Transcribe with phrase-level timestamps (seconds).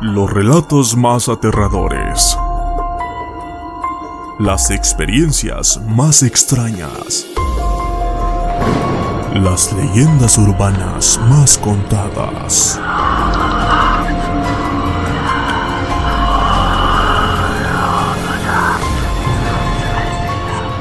[0.00, 2.38] Los relatos más aterradores.
[4.38, 7.26] Las experiencias más extrañas.
[9.34, 12.80] Las leyendas urbanas más contadas.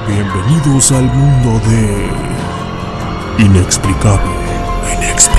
[0.08, 2.12] Bienvenidos al mundo de...
[3.40, 4.32] Inexplicable.
[4.96, 5.37] Inexplicable.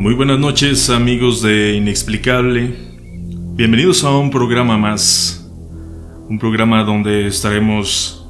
[0.00, 2.74] Muy buenas noches amigos de Inexplicable.
[3.52, 5.46] Bienvenidos a un programa más.
[6.26, 8.26] Un programa donde estaremos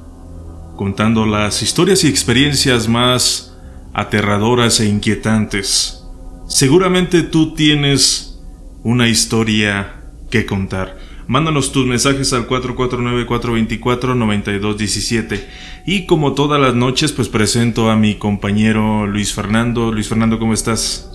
[0.74, 3.56] contando las historias y experiencias más
[3.94, 6.02] aterradoras e inquietantes.
[6.48, 8.40] Seguramente tú tienes
[8.82, 9.94] una historia
[10.28, 10.98] que contar.
[11.28, 15.44] Mándanos tus mensajes al 449-424-9217.
[15.86, 19.92] Y como todas las noches, pues presento a mi compañero Luis Fernando.
[19.92, 21.09] Luis Fernando, ¿cómo estás?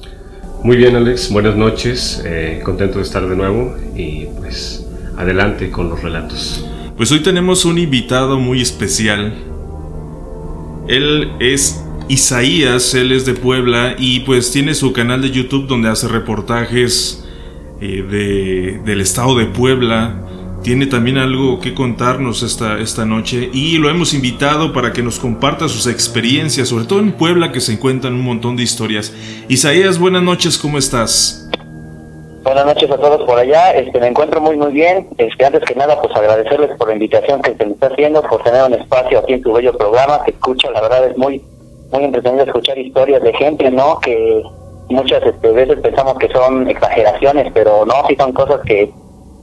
[0.65, 4.83] Muy bien Alex, buenas noches, eh, contento de estar de nuevo y pues
[5.15, 6.65] adelante con los relatos.
[6.97, 9.35] Pues hoy tenemos un invitado muy especial.
[10.87, 15.87] Él es Isaías, él es de Puebla y pues tiene su canal de YouTube donde
[15.87, 17.23] hace reportajes
[17.79, 20.24] eh, de, del estado de Puebla.
[20.65, 25.19] Tiene también algo que contarnos esta, esta noche y lo hemos invitado para que nos
[25.19, 29.13] comparta sus experiencias, sobre todo en Puebla que se encuentran un montón de historias.
[29.47, 31.47] Isaías, buenas noches, ¿cómo estás?
[32.41, 35.75] Buenas noches a todos por allá, este, me encuentro muy muy bien, este, antes que
[35.75, 39.19] nada pues agradecerles por la invitación que se me está haciendo, por tener un espacio
[39.19, 41.43] aquí en tu bello programa, que escucho, la verdad es muy
[41.91, 43.99] muy entretenido escuchar historias de gente, ¿no?
[43.99, 44.41] Que
[44.89, 48.91] muchas este, veces pensamos que son exageraciones, pero no, sí son cosas que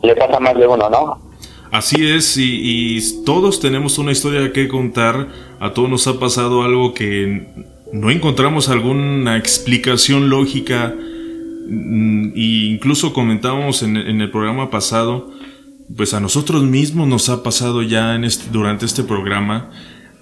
[0.02, 1.32] le pasa más de uno, ¿no?
[1.70, 6.62] Así es, y, y, todos tenemos una historia que contar, a todos nos ha pasado
[6.62, 7.46] algo que
[7.92, 12.40] no encontramos alguna explicación lógica, e
[12.70, 15.30] incluso comentábamos en, el programa pasado,
[15.96, 19.70] pues a nosotros mismos nos ha pasado ya en este, durante este programa.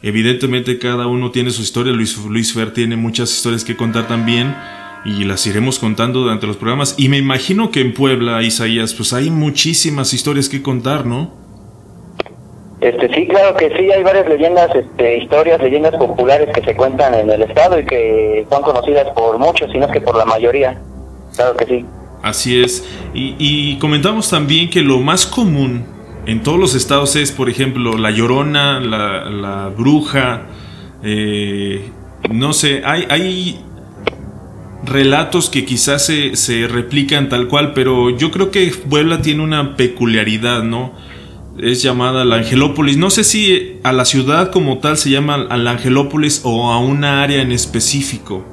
[0.03, 4.55] Evidentemente cada uno tiene su historia, Luis, Luis Fer tiene muchas historias que contar también
[5.05, 6.95] y las iremos contando durante los programas.
[6.99, 11.33] Y me imagino que en Puebla, Isaías, pues hay muchísimas historias que contar, ¿no?
[12.81, 17.15] Este, sí, claro que sí, hay varias leyendas, este, historias, leyendas populares que se cuentan
[17.15, 20.81] en el estado y que son conocidas por muchos, sino que por la mayoría.
[21.37, 21.85] Claro que sí.
[22.23, 22.87] Así es.
[23.13, 25.85] Y, y comentamos también que lo más común
[26.27, 30.43] en todos los estados es, por ejemplo, la llorona, la, la bruja,
[31.03, 31.91] eh,
[32.31, 33.65] no sé, hay, hay
[34.85, 39.77] relatos que quizás se, se, replican tal cual, pero yo creo que Puebla tiene una
[39.77, 40.93] peculiaridad, ¿no?
[41.61, 42.97] Es llamada la Angelópolis.
[42.97, 46.79] No sé si a la ciudad como tal se llama a la Angelópolis o a
[46.79, 48.45] una área en específico.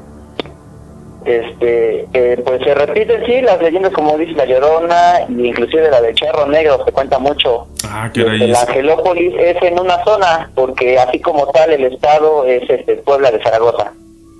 [1.27, 6.15] Este, eh, pues se repiten, sí, las leyendas como dice La Llorona, inclusive la del
[6.15, 7.67] Charro Negro, se cuenta mucho.
[7.83, 8.35] Ah, caray.
[8.35, 12.95] Este, la Angelópolis es en una zona, porque así como tal el estado es este,
[12.95, 13.91] Puebla de Zaragoza.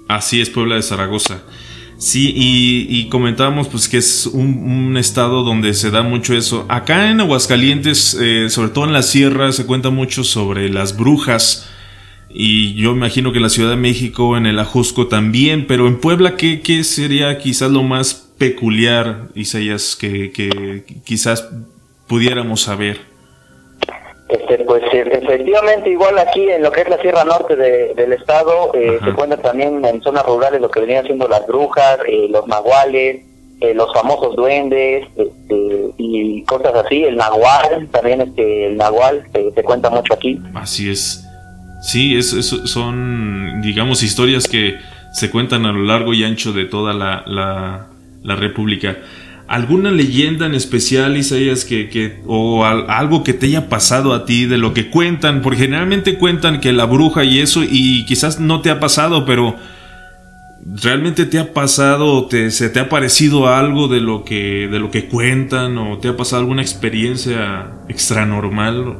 [0.07, 1.41] Así es, Puebla de Zaragoza.
[1.97, 6.65] Sí, y, comentábamos pues que es un, estado donde se da mucho eso.
[6.69, 11.67] Acá en Aguascalientes, eh, sobre todo en la sierra, se cuenta mucho sobre las brujas.
[12.29, 15.99] Y yo imagino que en la Ciudad de México, en el Ajusco también, pero en
[15.99, 21.47] Puebla, ¿qué, qué sería quizás lo más peculiar, Isaías, que quizás
[22.07, 23.16] pudiéramos saber?
[24.29, 28.71] Este, pues efectivamente, igual aquí en lo que es la Sierra Norte de, del estado,
[28.73, 32.45] eh, se cuenta también en zonas rurales lo que venían siendo las brujas, eh, los
[32.45, 33.21] nahuales,
[33.61, 39.63] eh, los famosos duendes este, y cosas así, el nahual, también este, el nahual se,
[39.63, 40.39] cuenta mucho aquí.
[40.53, 41.25] Así es.
[41.81, 44.77] Sí, es, es, son, digamos, historias que
[45.13, 47.87] se cuentan a lo largo y ancho de toda la, la,
[48.23, 48.97] la República.
[49.47, 54.25] ¿Alguna leyenda en especial, Isaías, que, que, o al, algo que te haya pasado a
[54.25, 55.41] ti de lo que cuentan?
[55.41, 59.55] Porque generalmente cuentan que la bruja y eso, y quizás no te ha pasado, pero
[60.65, 64.91] ¿realmente te ha pasado, te, se te ha parecido algo de lo que, de lo
[64.91, 68.97] que cuentan, o te ha pasado alguna experiencia extranormal?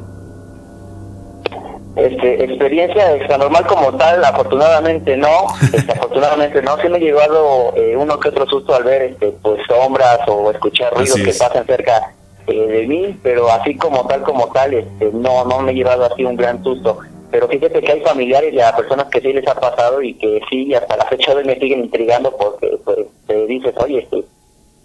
[1.98, 7.96] Este, experiencia extranormal como tal, afortunadamente no, este, afortunadamente no, sí me ha llegado eh,
[7.96, 12.14] uno que otro susto al ver este, pues sombras o escuchar ruidos que pasan cerca
[12.46, 16.04] este, de mí, pero así como tal, como tal, este, no, no me he llevado
[16.04, 16.98] así un gran susto.
[17.32, 20.40] Pero fíjate que hay familiares y a personas que sí les ha pasado y que
[20.48, 24.24] sí, hasta la fecha de hoy me siguen intrigando porque pues, te dices, oye, este,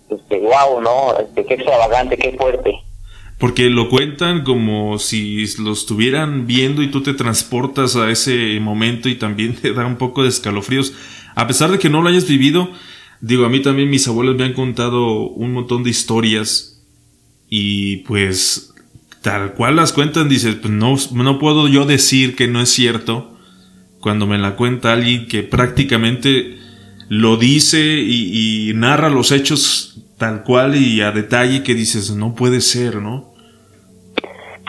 [0.09, 1.17] este, wow, ¿no?
[1.19, 2.81] Este, qué extravagante, qué fuerte.
[3.43, 9.09] Porque lo cuentan como si lo estuvieran viendo y tú te transportas a ese momento
[9.09, 10.93] y también te da un poco de escalofríos.
[11.35, 12.71] A pesar de que no lo hayas vivido,
[13.19, 16.85] digo, a mí también mis abuelos me han contado un montón de historias
[17.49, 18.73] y pues
[19.21, 23.37] tal cual las cuentan, dices, pues no, no puedo yo decir que no es cierto
[23.99, 26.59] cuando me la cuenta alguien que prácticamente
[27.09, 32.35] lo dice y, y narra los hechos tal cual y a detalle que dices, no
[32.35, 33.32] puede ser, ¿no?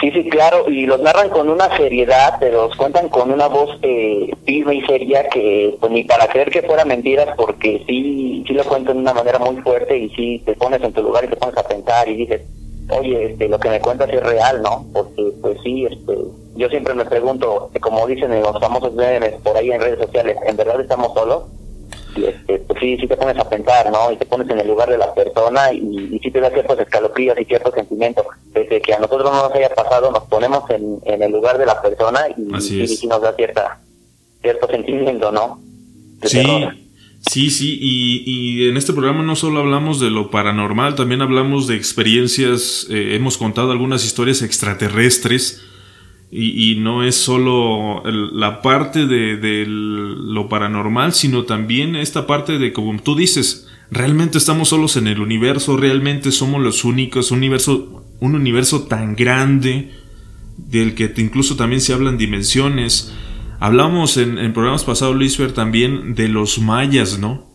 [0.05, 3.71] Sí, sí, claro, y los narran con una seriedad, pero los cuentan con una voz
[3.81, 8.53] eh, firme y seria que, pues ni para creer que fuera mentiras, porque sí, sí
[8.53, 11.29] lo cuentan de una manera muy fuerte y sí te pones en tu lugar y
[11.29, 12.43] te pones a pensar y dices,
[12.91, 14.85] oye, este, lo que me cuentas es real, ¿no?
[14.93, 16.19] Porque, pues sí, este,
[16.55, 20.55] yo siempre me pregunto, como dicen los famosos memes por ahí en redes sociales, ¿en
[20.55, 21.45] verdad estamos solos?
[22.17, 24.13] Este, pues sí, sí te pones a pensar, ¿no?
[24.13, 25.79] Y te pones en el lugar de la persona y,
[26.13, 28.27] y sí te da ciertos escalofríos y ciertos sentimientos.
[28.53, 31.67] Desde que a nosotros no nos haya pasado, nos ponemos en, en el lugar de
[31.67, 33.81] la persona y, sí, nos da cierta,
[34.43, 35.61] cierto sentimiento, ¿no?
[36.23, 36.43] sí.
[37.31, 41.67] Sí, sí, y, y, en este programa no solo hablamos de lo paranormal, también hablamos
[41.67, 45.63] de experiencias, eh, hemos contado algunas historias extraterrestres,
[46.37, 53.01] y, no es solo la parte de, lo paranormal, sino también esta parte de, como
[53.01, 58.35] tú dices, realmente estamos solos en el universo, realmente somos los únicos, un universo, un
[58.35, 59.93] universo tan grande,
[60.57, 63.13] del que incluso también se hablan dimensiones.
[63.61, 67.47] Hablamos en, programas pasados, Luisfer, también de los mayas, ¿no?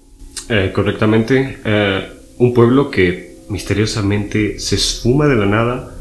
[0.47, 1.59] Eh, correctamente.
[1.65, 5.98] Eh, un pueblo que misteriosamente se esfuma de la nada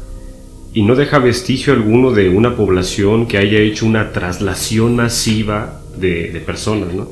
[0.73, 6.41] y no deja vestigio alguno de una población que haya hecho una traslación masiva de,
[6.45, 7.09] personas, ¿no?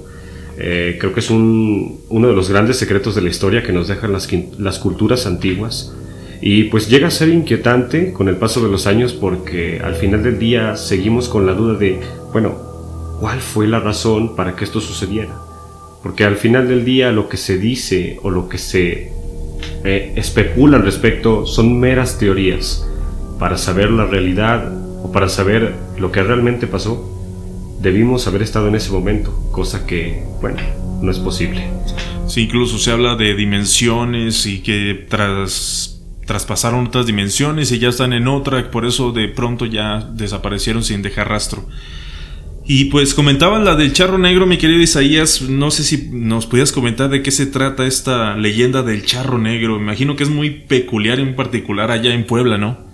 [0.60, 3.88] Eh, creo que es un, uno de los grandes secretos de la historia que nos
[3.88, 5.94] dejan las, las culturas antiguas.
[6.40, 10.22] Y pues llega a ser inquietante con el paso de los años porque al final
[10.22, 12.00] del día seguimos con la duda de,
[12.32, 12.56] bueno,
[13.20, 15.36] ¿cuál fue la razón para que esto sucediera?
[16.04, 19.12] Porque al final del día lo que se dice o lo que se
[19.84, 22.88] eh, especula al respecto son meras teorías
[23.40, 24.72] para saber la realidad
[25.04, 27.14] o para saber lo que realmente pasó,
[27.82, 30.58] debimos haber estado en ese momento, cosa que, bueno,
[31.02, 31.70] no es posible.
[32.28, 38.14] Sí, incluso se habla de dimensiones y que tras, traspasaron otras dimensiones y ya están
[38.14, 41.66] en otra, por eso de pronto ya desaparecieron sin dejar rastro.
[42.70, 45.42] Y pues comentaban la del charro negro, mi querido Isaías.
[45.44, 49.78] No sé si nos podías comentar de qué se trata esta leyenda del charro negro.
[49.78, 52.87] Imagino que es muy peculiar en particular allá en Puebla, ¿no?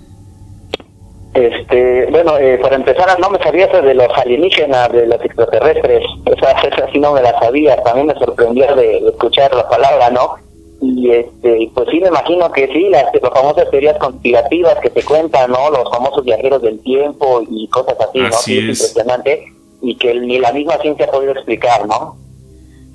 [1.34, 6.52] Este, bueno, eh, para empezar, no me sabía de los alienígenas, de los extraterrestres, esa,
[6.68, 10.36] esa sí no me la sabía, también me sorprendió de, escuchar la palabra, ¿no?
[10.82, 15.52] Y este, pues sí me imagino que sí, las, famosas teorías conspirativas que se cuentan,
[15.52, 15.72] ¿no?
[15.72, 18.32] Los famosos viajeros del tiempo y cosas así, ¿no?
[18.34, 18.82] Sí, es.
[18.82, 19.46] impresionante
[19.82, 22.16] y que ni la misma ciencia ha podido explicar, ¿no?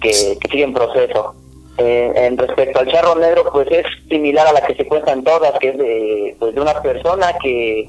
[0.00, 1.34] Que, que sigue en proceso.
[1.78, 5.58] Eh, en respecto al charro negro, pues es similar a la que se cuentan todas,
[5.58, 7.88] que es de, pues de una persona que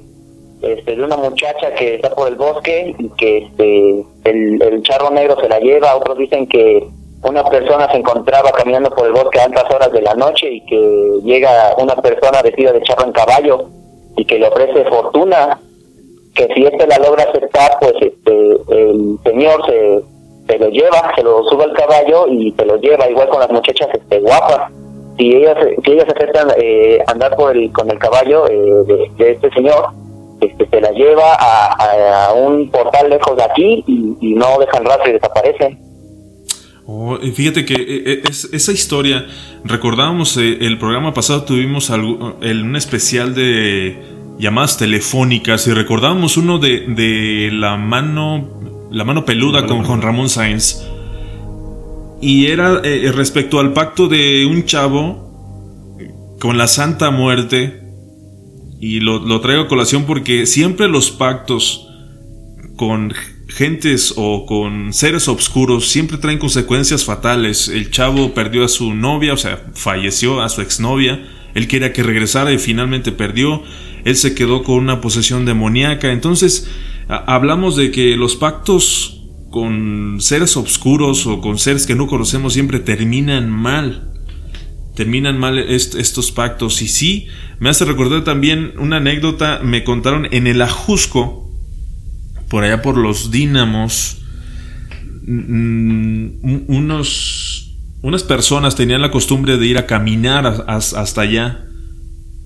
[0.61, 5.39] este, de una muchacha que está por el bosque y que este, el, charro negro
[5.39, 5.95] se la lleva.
[5.95, 6.85] Otros dicen que
[7.23, 10.65] una persona se encontraba caminando por el bosque a altas horas de la noche y
[10.65, 13.69] que llega una persona vestida de charro en caballo
[14.17, 15.59] y que le ofrece fortuna,
[16.35, 20.01] que si este la logra aceptar, pues este, el señor se,
[20.47, 23.51] se lo lleva, se lo sube al caballo y se lo lleva, igual con las
[23.51, 24.71] muchachas este, guapas.
[25.17, 29.49] Si ellas, si ellas aceptan eh, andar por el, con el caballo eh, de este
[29.51, 29.89] señor,
[30.41, 35.13] este, se la lleva a, un portal lejos de aquí y, no dejan rastro y
[35.13, 35.79] desaparecen.
[36.85, 39.25] Oh, fíjate que eh, eh, esa historia,
[39.63, 44.01] recordábamos eh, el programa pasado tuvimos el, un especial de
[44.39, 50.29] llamadas telefónicas y recordábamos uno de, de la mano la mano peluda con Juan Ramón
[50.29, 50.83] Sáenz
[52.21, 55.29] y era respecto al pacto de un chavo
[56.39, 57.88] con la Santa Muerte
[58.79, 61.87] y lo, traigo a colación porque siempre los pactos
[62.77, 63.13] con
[63.49, 67.67] gentes o con seres oscuros siempre traen consecuencias fatales.
[67.67, 71.27] El chavo perdió a su novia, o sea, falleció a su exnovia.
[71.55, 73.63] Él quería que regresara y finalmente perdió.
[74.05, 76.13] Él se quedó con una posesión demoníaca.
[76.13, 76.69] Entonces,
[77.09, 79.19] hablamos de que los pactos
[79.49, 84.08] con seres oscuros o con seres que no conocemos siempre terminan mal.
[84.99, 86.81] Terminan mal estos pactos.
[86.81, 87.27] Y sí,
[87.57, 91.49] me hace recordar también una anécdota, me contaron en el Ajusco,
[92.49, 94.17] por allá por los Dínamos,
[95.25, 101.63] mm, unos, unas personas tenían la costumbre de ir a caminar hasta allá.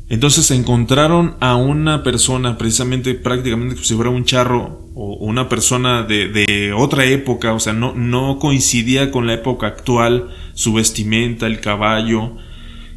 [0.09, 6.03] Entonces encontraron a una persona, precisamente prácticamente como si fuera un charro o una persona
[6.03, 11.59] de, otra época, o sea, no, no coincidía con la época actual, su vestimenta, el
[11.59, 12.37] caballo,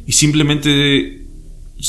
[0.07, 1.27] y simplemente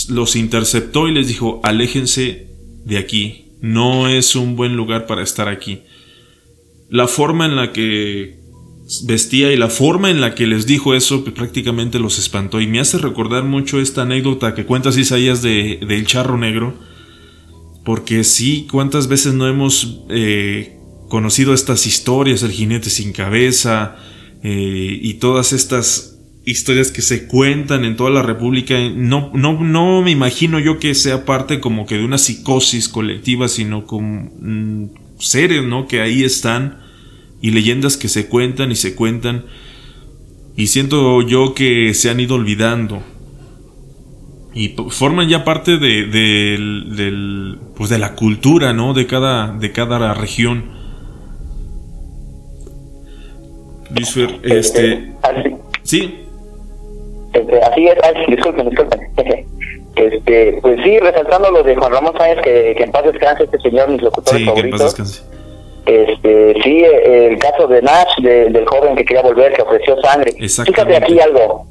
[0.09, 2.49] los interceptó y les dijo, aléjense
[2.85, 5.83] de aquí, no es un buen lugar para estar aquí.
[6.91, 8.41] La forma en la que
[9.05, 12.61] vestía y la forma en la que les dijo eso pues, prácticamente los espantó.
[12.61, 16.75] Y me hace recordar mucho esta anécdota que cuentas Isaías de, del charro negro.
[17.85, 20.77] Porque sí, cuántas veces no hemos eh,
[21.09, 23.97] conocido estas historias, el jinete sin cabeza
[24.43, 26.18] eh, y todas estas
[26.51, 30.95] historias que se cuentan en toda la República, no, no, no me imagino yo que
[30.95, 34.87] sea parte como que de una psicosis colectiva, sino como mm,
[35.19, 35.87] seres, ¿no?
[35.87, 36.79] Que ahí están
[37.43, 39.45] y leyendas que se cuentan y se cuentan.
[40.57, 43.03] Y siento yo que se han ido olvidando.
[44.55, 50.15] Y forman ya parte de, del, pues de la cultura no de cada de cada
[50.15, 50.65] región.
[53.91, 55.13] Luis este
[55.83, 56.28] sí
[57.33, 57.97] este, así es
[58.29, 59.01] disculpen disculpen
[59.97, 63.89] este pues sí resaltando lo de Juan Ramón Sáenz que, en paz descanse este señor
[63.89, 65.25] mis locutores favoritos
[65.89, 70.33] este, sí, el caso de Nash, del joven que quería volver, que ofreció sangre.
[70.33, 71.65] Fíjate aquí algo.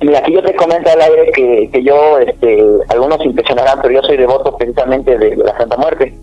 [0.00, 4.02] Mira, aquí yo te comento al aire que, que yo, este, algunos impresionarán, pero yo
[4.02, 6.14] soy devoto precisamente de, la Santa Muerte.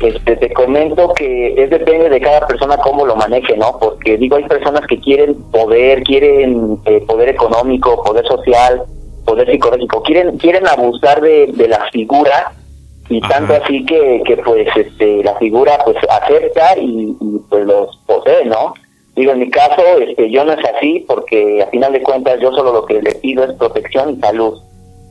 [0.00, 3.78] Este, te comento que es depende de cada persona cómo lo maneje, ¿no?
[3.78, 8.82] Porque digo, hay personas que quieren poder, quieren eh, poder económico, poder social,
[9.24, 12.52] poder psicológico, quieren quieren abusar de, de la figura
[13.08, 17.14] y tanto así que, que pues este la figura pues acepta y,
[17.48, 18.74] pues los posee no
[19.14, 22.52] digo en mi caso este yo no es así porque a final de cuentas yo
[22.52, 24.60] solo lo que le pido es protección y salud.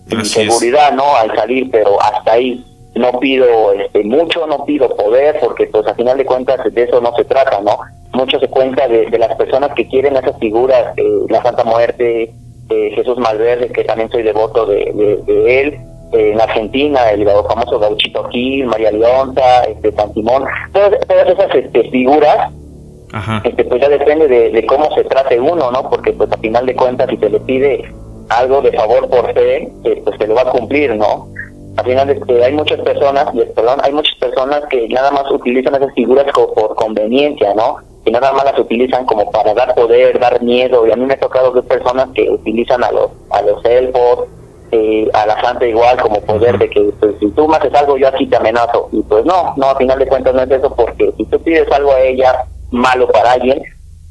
[0.07, 2.63] Y seguridad no al salir pero hasta ahí
[2.95, 7.01] no pido este mucho no pido poder porque pues a final de cuentas de eso
[7.01, 7.79] no se trata no
[8.13, 12.31] mucho se cuenta de, de las personas que quieren esas figuras eh, la Santa Muerte
[12.69, 15.79] eh, Jesús Malverde que también soy devoto de, de él
[16.11, 20.93] en Argentina, el famoso Gauchito Gil, María Leonza, este, San Simón, todas,
[21.27, 22.51] esas este, figuras,
[23.43, 25.89] Este, pues ya depende de, cómo se trate uno, ¿no?
[25.89, 27.85] Porque pues a final de cuentas si se le pide
[28.29, 31.27] algo de favor por fe, eh, pues se lo va a cumplir, ¿no?
[31.77, 35.93] Al final este, hay muchas personas, perdón, hay muchas personas que nada más utilizan esas
[35.93, 37.77] figuras por conveniencia, ¿no?
[38.05, 41.15] Que nada más las utilizan como para dar poder, dar miedo, y a mí me
[41.15, 44.27] ha tocado ver personas que utilizan a los, a los elfos,
[44.71, 47.97] eh, a la santa igual como poder de que pues, si tú me haces algo
[47.97, 50.73] yo aquí te amenazo y pues no, no, a final de cuentas no es eso
[50.75, 53.61] porque si tú pides algo a ella malo para alguien,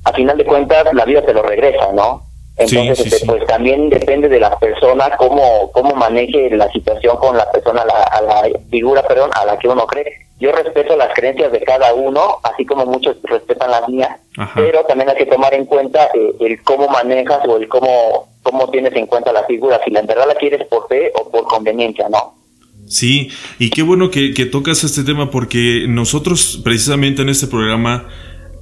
[0.05, 2.23] a final de cuentas la vida te lo regresa, ¿no?
[2.57, 7.51] Entonces, este, pues también depende de la persona cómo, cómo maneje la situación con la
[7.51, 10.13] persona, a la figura, perdón, a la que uno cree.
[10.39, 14.21] Yo respeto las creencias de cada uno, así como muchos respetan las mías,
[14.55, 18.71] pero también hay que tomar en cuenta eh, el cómo manejas o el cómo cómo
[18.71, 21.45] tienes en cuenta la figura, si la en verdad la quieres por fe o por
[21.45, 22.35] conveniencia, ¿no?
[22.87, 28.09] Sí, y qué bueno que, tocas este tema porque nosotros precisamente en este programa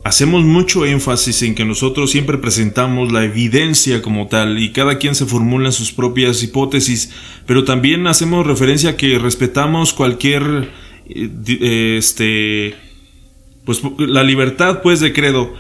[0.05, 5.15] hacemos mucho énfasis en que nosotros siempre presentamos la evidencia como tal y cada quien
[5.15, 7.11] se formula sus propias hipótesis,
[7.47, 10.71] pero también hacemos referencia a que respetamos cualquier
[11.09, 12.75] eh, este
[13.65, 15.55] pues la libertad pues de credo.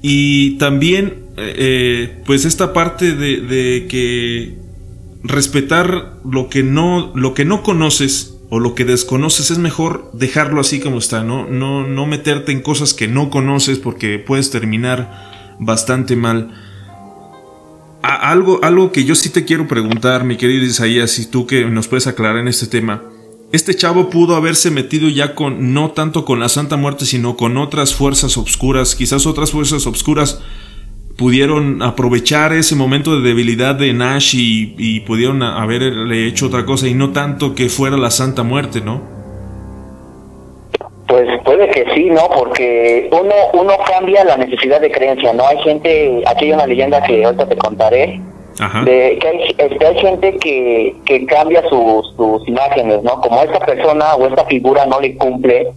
[0.00, 4.54] Y también eh, pues esta parte de, que
[5.24, 10.60] respetar lo que no lo que no conoces o lo que desconoces es mejor dejarlo
[10.60, 11.46] así como está, ¿no?
[11.46, 16.54] No, no meterte en cosas que no conoces porque puedes terminar bastante mal.
[18.02, 21.88] algo, algo que yo sí te quiero preguntar, mi querido Isaías, y tú que nos
[21.88, 23.02] puedes aclarar en este tema.
[23.50, 27.56] Este chavo pudo haberse metido ya con, no tanto con la Santa Muerte, sino con
[27.56, 30.40] otras fuerzas obscuras, quizás otras fuerzas obscuras
[31.18, 36.94] pudieron aprovechar ese momento de debilidad de Nash y, pudieron haberle hecho otra cosa y
[36.94, 39.02] no tanto que fuera la Santa Muerte, ¿no?
[41.08, 42.28] Pues puede que sí, ¿no?
[42.28, 45.46] Porque uno uno cambia la necesidad de creencia, ¿no?
[45.48, 48.20] Hay gente, aquí hay una leyenda que ahorita te contaré,
[48.84, 53.20] De, que, hay, este, hay gente que, que cambia sus, sus imágenes, ¿no?
[53.20, 55.68] Como esta persona o esta figura no le cumple,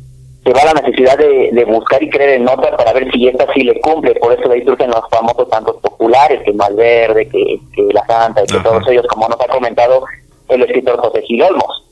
[0.43, 3.63] se va la necesidad de, buscar y creer en otra para ver si esta sí
[3.63, 4.15] le cumple.
[4.15, 8.43] Por eso de ahí surgen los famosos santos populares, que Malverde, que, que la Santa,
[8.43, 10.03] y que todos ellos, como nos ha comentado
[10.49, 11.85] el escritor José Gil Olmos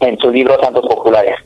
[0.00, 1.36] en su libro Santos Populares.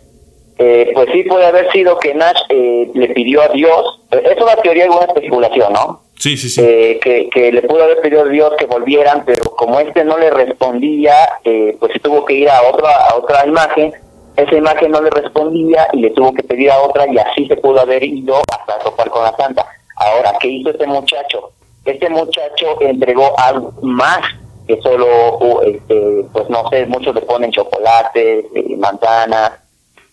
[0.56, 4.54] Eh, pues sí puede haber sido que Nash eh, le pidió a Dios, es una
[4.56, 6.02] teoría y una especulación, ¿no?
[6.16, 6.60] Sí, sí, sí.
[6.64, 10.16] Eh, que, que, le pudo haber pedido a Dios que volvieran, pero como este no
[10.16, 13.94] le respondía, pues se tuvo que ir a otra, a otra imagen,
[14.36, 17.56] esa imagen no le respondía y le tuvo que pedir a otra y así se
[17.56, 19.66] pudo haber ido hasta topar con la santa.
[19.96, 21.52] Ahora, ¿qué hizo este muchacho?
[21.84, 24.20] Este muchacho entregó algo más
[24.66, 29.60] que solo, este, pues no sé, muchos le ponen chocolate, eh, manzana,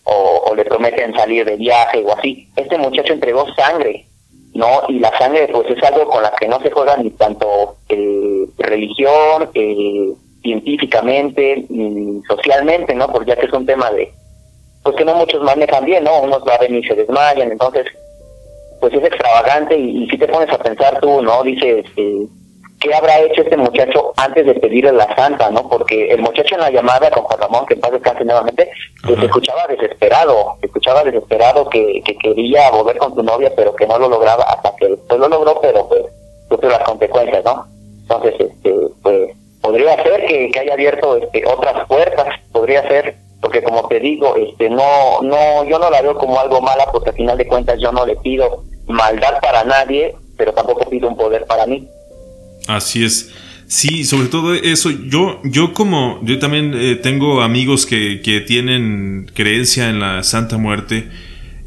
[0.04, 2.48] o, le prometen salir de viaje o así.
[2.56, 4.06] Este muchacho entregó sangre,
[4.54, 4.82] ¿no?
[4.88, 8.46] Y la sangre, pues es algo con la que no se juega ni tanto eh,
[8.58, 10.12] religión, eh,
[10.42, 13.08] científicamente, ni socialmente, ¿no?
[13.08, 14.12] Porque ya que es un tema de,
[14.82, 16.20] pues que no muchos manejan bien, ¿no?
[16.20, 17.86] Unos van y se desmayan, entonces,
[18.80, 21.42] pues es extravagante y, si te pones a pensar tú, ¿no?
[21.42, 22.26] Dices, eh,
[22.80, 25.68] qué habrá hecho este muchacho antes de pedirle la santa, ¿no?
[25.68, 28.68] Porque el muchacho en la llamada con Juan Ramón, que en paz descanse nuevamente,
[29.06, 33.74] pues se escuchaba desesperado, se escuchaba desesperado que, que quería volver con su novia, pero
[33.76, 36.02] que no lo lograba hasta que después lo logró, pero pues
[36.48, 37.66] sufrió las consecuencias, ¿no?
[38.02, 39.30] Entonces, este, pues
[39.62, 44.36] podría ser que, que haya abierto este, otras puertas, podría ser, porque como te digo,
[44.36, 47.78] este, no, no, yo no la veo como algo mala, porque al final de cuentas
[47.80, 51.88] yo no le pido maldad para nadie, pero tampoco pido un poder para mí.
[52.66, 53.32] Así es.
[53.66, 59.30] Sí, sobre todo eso, yo, yo como, yo también eh, tengo amigos que, que tienen
[59.32, 61.08] creencia en la Santa Muerte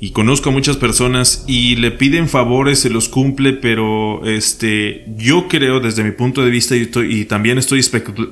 [0.06, 5.48] y conozco a muchas personas y le piden favores, se los cumple, pero este, yo
[5.48, 7.80] creo desde mi punto de vista y, estoy, y también estoy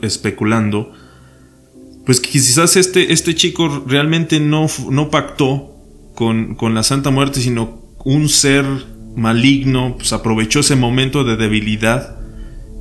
[0.03, 0.93] especulando,
[2.05, 5.73] pues que quizás este, este chico realmente no, no pactó
[6.13, 8.65] con, con la Santa Muerte, sino un ser
[9.15, 12.19] maligno, pues aprovechó ese momento de debilidad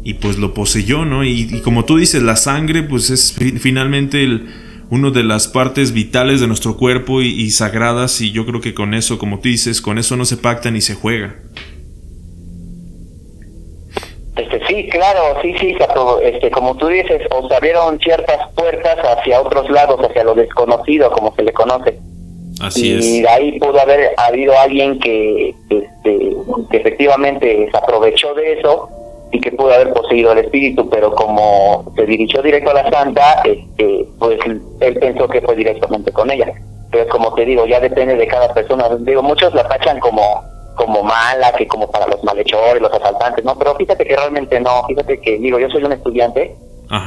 [0.05, 1.25] y pues lo poseyó, ¿no?
[1.25, 4.51] Y, como tú dices, la sangre pues es finalmente el,
[4.93, 8.93] una de las partes vitales de nuestro cuerpo y, sagradas y yo creo que con
[8.93, 11.35] eso, como tú dices, con eso no se pacta ni se juega.
[14.37, 15.75] Este, sí, claro, sí, sí,
[16.25, 21.11] este, como tú dices, o se abrieron ciertas puertas hacia otros lados, hacia lo desconocido,
[21.11, 21.99] como se le conoce.
[22.61, 26.37] Así y de ahí pudo haber habido alguien que, este,
[26.71, 28.91] que efectivamente se aprovechó de eso
[29.33, 33.43] y que pudo haber poseído el espíritu, pero como se dirigió directo a la santa,
[33.45, 34.39] este, pues
[34.81, 36.53] él pensó que fue directamente con ella.
[36.91, 38.89] Pero como te digo, ya depende de cada persona.
[39.01, 43.57] Digo, muchos la tachan como como mala, que como para los malhechores, los asaltantes, ¿no?
[43.59, 46.57] Pero fíjate que realmente no, fíjate que, digo, yo soy un estudiante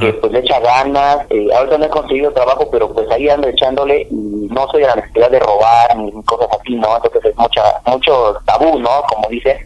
[0.00, 3.46] que pues le echa ganas, eh, ahorita no he conseguido trabajo, pero pues ahí ando
[3.46, 6.96] echándole y no soy a la necesidad de robar ni cosas así, ¿no?
[6.96, 9.02] Entonces es mucha, mucho tabú, ¿no?
[9.08, 9.56] Como dice,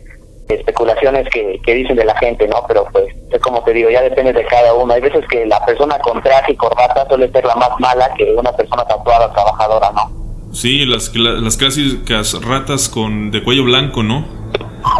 [0.50, 2.64] especulaciones que, que dicen de la gente, ¿no?
[2.66, 4.92] Pero pues es como te digo, ya depende de cada uno.
[4.92, 8.32] Hay veces que la persona con traje y corbata suele ser la más mala que
[8.34, 10.20] una persona tatuada, trabajadora, ¿no?
[10.52, 14.26] Sí, las, las clásicas ratas con de cuello blanco, ¿no?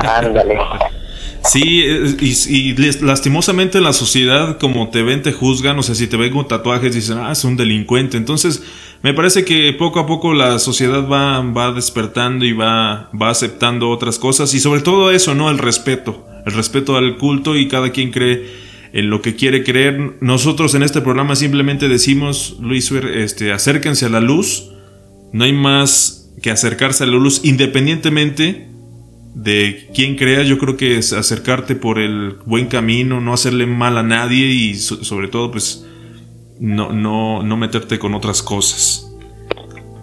[0.02, 0.58] Ándale.
[1.42, 1.82] Sí,
[2.20, 6.32] y, lastimosamente en la sociedad, como te ven, te juzgan, o sea, si te ven
[6.32, 8.18] con tatuajes, dicen, ah, es un delincuente.
[8.18, 8.62] Entonces,
[9.02, 13.88] me parece que poco a poco la sociedad va, va despertando y va, va aceptando
[13.88, 15.50] otras cosas, y sobre todo eso, ¿no?
[15.50, 20.16] El respeto, el respeto al culto y cada quien cree en lo que quiere creer.
[20.20, 24.70] Nosotros en este programa simplemente decimos, Luis, este, acérquense a la luz,
[25.32, 28.68] no hay más que acercarse a la luz independientemente
[29.34, 33.96] de quien creas, yo creo que es acercarte por el buen camino, no hacerle mal
[33.96, 35.86] a nadie y sobre todo pues
[36.60, 39.06] no, no, no meterte con otras cosas.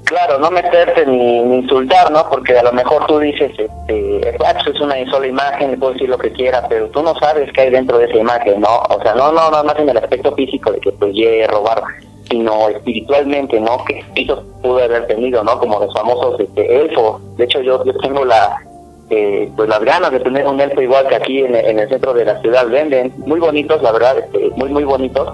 [0.05, 2.27] Claro, no meterte ni, insultar, ¿no?
[2.29, 6.31] Porque a lo mejor tú dices, este, es una sola imagen, puedo decir lo que
[6.31, 8.79] quiera, pero tú no sabes qué hay dentro de esa imagen, ¿no?
[8.89, 11.47] O sea, no, no, no más en el aspecto físico de que pues llegue a
[11.47, 11.83] robar,
[12.29, 13.83] sino espiritualmente, ¿no?
[13.85, 15.59] Que espíritus pudo haber tenido, ¿no?
[15.59, 17.21] Como los famosos este, elfos.
[17.35, 18.61] De hecho, yo, yo tengo la,
[19.09, 22.25] eh, pues las ganas de tener un elfo igual que aquí en, el centro de
[22.25, 25.29] la ciudad venden muy bonitos la verdad este, muy muy bonitos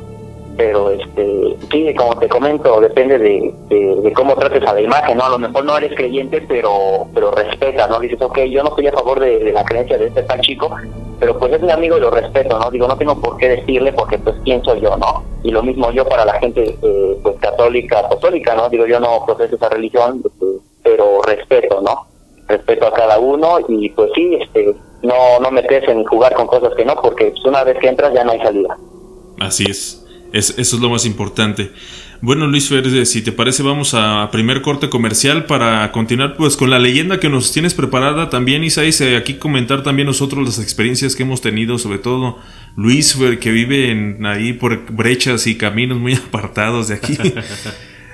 [0.56, 5.26] pero este sí como te comento depende de, de, cómo trates a la imagen no
[5.26, 8.88] a lo mejor no eres creyente pero pero respeta no dices ok yo no estoy
[8.88, 10.70] a favor de, la creencia de este tal chico
[11.20, 13.94] pero pues es mi amigo y lo respeto no digo no tengo por qué decirle
[13.94, 18.00] porque pues pienso yo no y lo mismo yo para la gente eh, pues católica
[18.00, 20.24] apostólica no digo yo no proceso esa religión
[20.84, 22.13] pero respeto no
[22.48, 26.74] respeto a cada uno y pues sí, este, no, no metes en jugar con cosas
[26.76, 28.78] que no, porque pues, una vez que entras ya no hay salida.
[29.39, 30.03] Así es.
[30.34, 31.72] Eso es lo más importante.
[32.22, 36.69] Bueno, Luis Férez, si te parece, vamos a primer corte comercial para continuar pues con
[36.69, 38.30] la leyenda que nos tienes preparada.
[38.30, 42.39] También, Isaías, aquí comentar también nosotros las experiencias que hemos tenido, sobre todo
[42.78, 47.17] Luis Fer, que vive en, ahí por brechas y caminos muy apartados de aquí.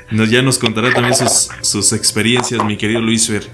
[0.10, 3.47] nos, ya nos contará también sus, sus experiencias, mi querido Luis Fer.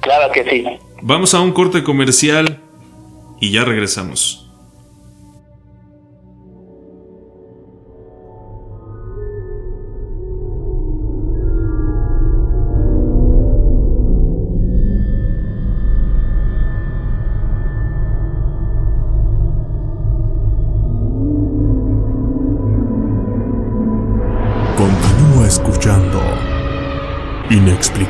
[0.00, 0.64] Claro que sí.
[1.02, 2.60] Vamos a un corte comercial
[3.40, 4.49] y ya regresamos.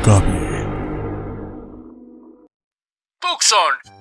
[0.01, 0.41] Inexplicable.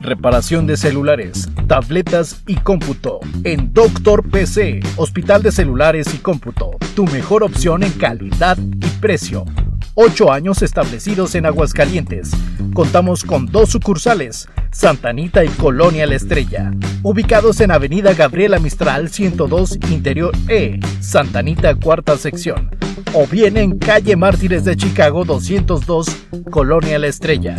[0.00, 3.20] Reparación de celulares, tabletas y cómputo.
[3.44, 6.70] En Doctor PC, Hospital de Celulares y Cómputo.
[6.96, 9.44] Tu mejor opción en calidad y precio.
[9.94, 12.30] Ocho años establecidos en Aguascalientes.
[12.72, 16.70] Contamos con dos sucursales, Santanita y Colonia La Estrella,
[17.02, 22.70] ubicados en Avenida Gabriela Mistral 102 Interior E, Santanita cuarta sección,
[23.14, 26.06] o bien en Calle Mártires de Chicago 202
[26.50, 27.56] Colonia La Estrella.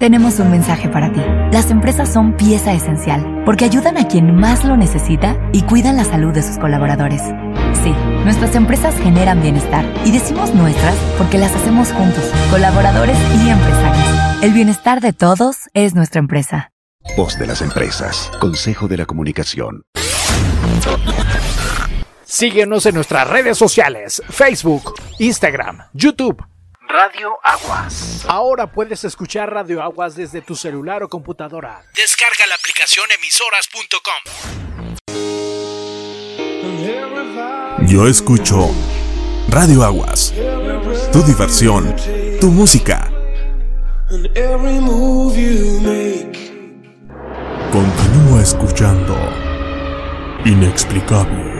[0.00, 1.20] tenemos un mensaje para ti.
[1.52, 6.04] Las empresas son pieza esencial porque ayudan a quien más lo necesita y cuidan la
[6.04, 7.20] salud de sus colaboradores.
[7.84, 7.92] Sí,
[8.24, 14.42] nuestras empresas generan bienestar y decimos nuestras porque las hacemos juntos, colaboradores y empresarios.
[14.42, 16.72] El bienestar de todos es nuestra empresa.
[17.16, 19.82] Voz de las empresas, Consejo de la Comunicación.
[22.24, 26.42] Síguenos en nuestras redes sociales, Facebook, Instagram, YouTube
[26.92, 28.24] Radio Aguas.
[28.26, 31.84] Ahora puedes escuchar Radio Aguas desde tu celular o computadora.
[31.94, 34.20] Descarga la aplicación emisoras.com.
[37.86, 38.70] Yo escucho
[39.48, 40.34] Radio Aguas.
[41.12, 41.94] Tu diversión,
[42.40, 43.08] tu música.
[47.70, 49.16] Continúa escuchando.
[50.44, 51.59] Inexplicable.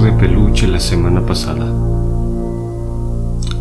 [0.00, 1.64] De peluche la semana pasada.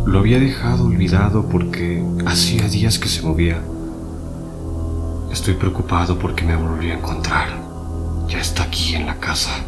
[0.05, 3.61] Lo había dejado olvidado porque hacía días que se movía.
[5.31, 7.47] Estoy preocupado porque me volvió a encontrar.
[8.27, 9.65] Ya está aquí en la casa.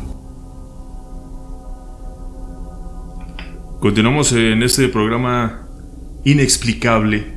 [3.79, 5.67] Continuamos en este programa
[6.25, 7.33] inexplicable,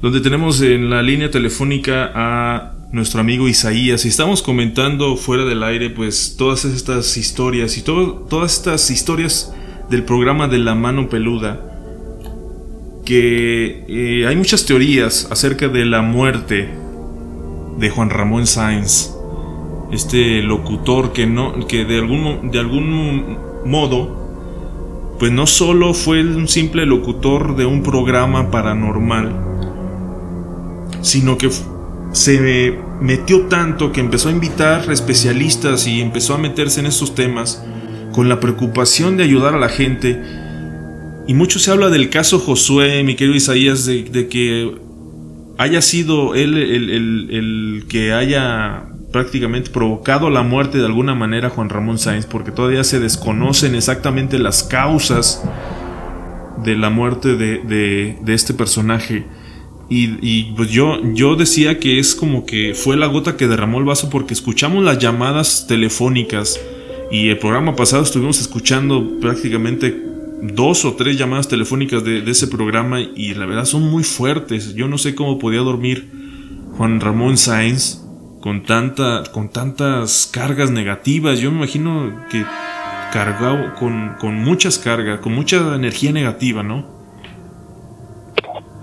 [0.00, 5.64] donde tenemos en la línea telefónica a nuestro amigo Isaías y estamos comentando fuera del
[5.64, 9.52] aire pues todas estas historias y todas estas historias
[9.90, 11.60] del programa de la mano peluda
[13.04, 16.68] que eh, hay muchas teorías acerca de la muerte
[17.78, 19.10] de Juan Ramón Sáenz
[19.90, 26.46] este locutor que no que de algún de algún modo pues no solo fue un
[26.46, 29.34] simple locutor de un programa paranormal
[31.02, 31.50] sino que
[32.14, 37.64] se metió tanto que empezó a invitar especialistas y empezó a meterse en estos temas
[38.12, 40.22] con la preocupación de ayudar a la gente
[41.26, 44.76] Y mucho se habla del caso Josué, mi querido Isaías, de, que
[45.58, 51.98] haya sido él el, que haya prácticamente provocado la muerte de alguna manera Juan Ramón
[51.98, 55.42] Sáenz, porque todavía se desconocen exactamente las causas
[56.62, 59.24] de la muerte de, este personaje.
[59.96, 63.84] Y, pues yo, yo decía que es como que fue la gota que derramó el
[63.84, 66.58] vaso porque escuchamos las llamadas telefónicas
[67.12, 70.02] y el programa pasado estuvimos escuchando prácticamente
[70.42, 74.74] dos o tres llamadas telefónicas de, ese programa y la verdad son muy fuertes.
[74.74, 76.10] Yo no sé cómo podía dormir
[76.76, 78.02] Juan Ramón Sáenz
[78.40, 81.38] con, tanta, con tantas cargas negativas.
[81.38, 82.44] Yo me imagino que
[83.12, 86.93] cargado con, con muchas cargas, con mucha energía negativa, ¿no?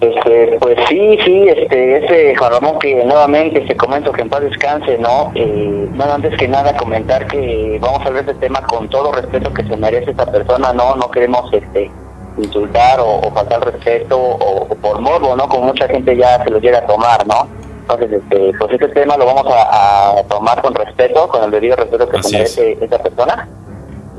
[0.02, 4.42] Este, pues sí, sí, este, ese Juan Ramón que nuevamente se comento que en paz
[4.42, 5.32] descanse, ¿no?
[5.36, 9.54] Eh, bueno, antes que nada comentar que vamos a de este tema con todo respeto
[9.54, 10.96] que se merece esta persona, ¿no?
[10.96, 11.92] No queremos este
[12.40, 15.48] insultar o, faltar respeto o, por morbo, ¿no?
[15.48, 17.48] Como mucha gente ya se lo llega a tomar, ¿no?
[17.82, 22.10] Entonces, este, pues este tema lo vamos a, tomar con respeto, con el debido respeto
[22.10, 23.48] que se merece esta persona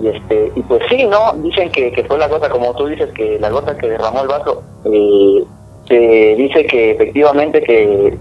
[0.00, 3.12] y este y pues sí no dicen que, que fue la gota como tú dices
[3.12, 5.44] que la gota que derramó el vaso eh,
[5.92, 8.16] se dice que efectivamente que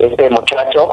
[0.00, 0.90] este muchacho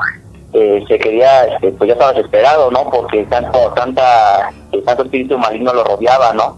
[0.54, 4.52] eh, se quería este, pues ya estaba desesperado no porque tanto tanta
[4.86, 6.58] tanto espíritu maligno lo rodeaba no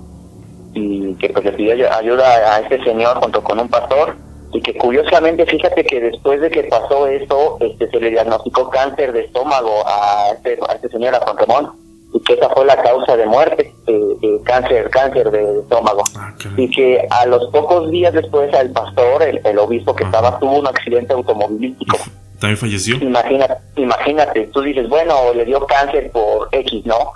[0.74, 4.16] y que pues le pidió ayuda a este señor junto con un pastor.
[4.54, 9.14] Y que curiosamente fíjate que después de que pasó eso este se le diagnosticó cáncer
[9.14, 11.72] de estómago a este a este señor a Juan Ramón
[12.13, 16.04] y que esa fue la causa de muerte, eh, cáncer, cáncer de estómago.
[16.17, 20.60] Ah, y que a los pocos días después el pastor, el, obispo que estaba, tuvo
[20.60, 21.97] un accidente automovilístico.
[22.39, 22.95] ¿También falleció?
[22.97, 27.13] Imagínate, imagínate, tú dices, bueno, le dio cáncer por X, ¿no?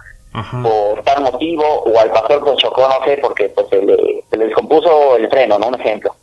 [0.62, 4.38] Por tal motivo, o al pastor con chocó, no sé, porque pues se le, se
[4.38, 5.69] le descompuso el freno, ¿no?
[5.69, 6.13] Un ejemplo.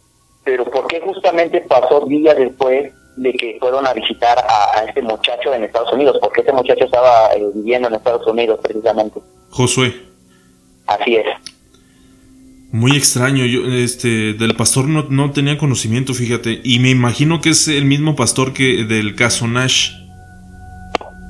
[0.45, 5.55] Pero ¿por qué justamente pasó días después de que fueron a visitar a, este muchacho
[5.55, 9.21] en Estados Unidos, porque este muchacho estaba eh, viviendo en Estados Unidos precisamente.
[9.51, 9.95] Josué.
[10.87, 11.27] Así es.
[12.73, 17.51] Muy extraño, yo este del pastor no, no tenía conocimiento, fíjate, y me imagino que
[17.51, 19.91] es el mismo pastor que del caso Nash.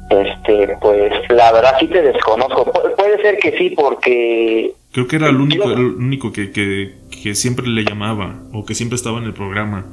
[0.09, 2.71] Este, pues la verdad sí te desconozco.
[2.97, 7.35] puede ser que sí, porque creo que era el único, el único que, que, que
[7.35, 9.85] siempre le llamaba o que siempre estaba en el programa.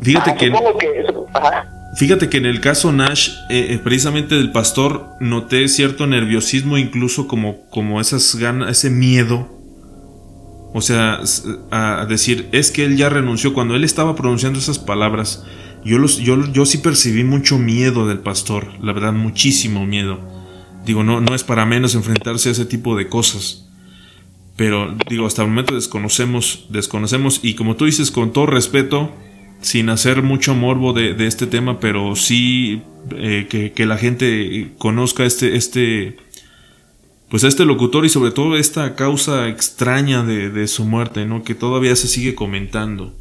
[0.00, 0.52] Fíjate ah, que,
[1.96, 7.26] Fíjate que en el caso Nash, eh, eh, precisamente del pastor, noté cierto nerviosismo, incluso
[7.26, 9.48] como, como esas ganas, ese miedo.
[10.72, 11.20] O sea,
[11.70, 13.54] a, decir, es que él ya renunció.
[13.54, 15.44] Cuando él estaba pronunciando esas palabras,
[15.84, 20.20] yo, los, yo, yo sí percibí mucho miedo del pastor, la verdad, muchísimo miedo.
[20.84, 23.68] Digo, no, no es para menos enfrentarse a ese tipo de cosas.
[24.56, 29.12] Pero digo, hasta el momento desconocemos, desconocemos, y como tú dices, con todo respeto,
[29.60, 32.82] sin hacer mucho morbo de, este tema, pero sí
[33.16, 36.16] eh, que, la gente conozca este, este,
[37.30, 41.42] pues a este locutor y sobre todo esta causa extraña de, su muerte, ¿no?
[41.42, 43.12] Que todavía se sigue comentando.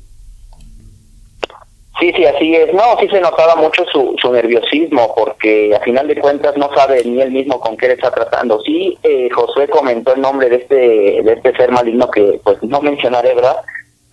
[2.00, 2.71] Sí, sí, así es.
[2.76, 7.04] No, sí se notaba mucho su, su nerviosismo, porque a final de cuentas no sabe
[7.04, 8.62] ni él mismo con qué le está tratando.
[8.63, 12.82] Sí, eh, Josué comentó el nombre de este, de este ser maligno que pues no
[12.82, 13.58] mencionaré, ¿verdad?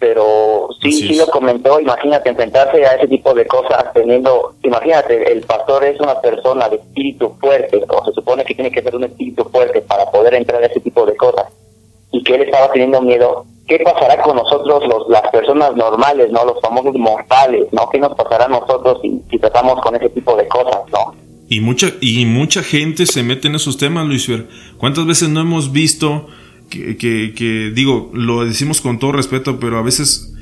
[0.04, 5.40] Pero sí, sí lo comentó, imagínate enfrentarse a ese tipo de cosas teniendo, imagínate, el
[5.40, 9.04] pastor es una persona de espíritu fuerte, o se supone que tiene que ser un
[9.04, 11.46] espíritu fuerte para poder entrar a ese tipo de cosas,
[12.12, 16.44] y que él estaba teniendo miedo, ¿qué pasará con nosotros los, las personas normales, no
[16.44, 17.88] los famosos mortales, no?
[17.88, 21.14] ¿Qué nos pasará a nosotros si, si tratamos con ese tipo de cosas, no?
[21.48, 24.30] Y mucha, y mucha gente se mete en esos temas, Luis
[24.76, 26.26] ¿Cuántas veces no hemos visto
[26.68, 30.32] que, digo, lo decimos con todo respeto, pero a veces,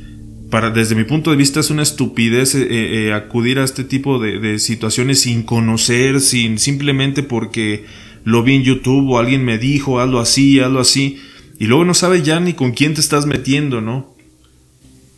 [0.51, 4.19] para, desde mi punto de vista, es una estupidez eh, eh, acudir a este tipo
[4.19, 7.85] de, situaciones sin conocer, sin simplemente porque
[8.25, 11.19] lo vi en YouTube o alguien me dijo, hazlo así, hazlo así,
[11.59, 14.15] y luego no sabes ya ni con quién te estás metiendo, ¿no?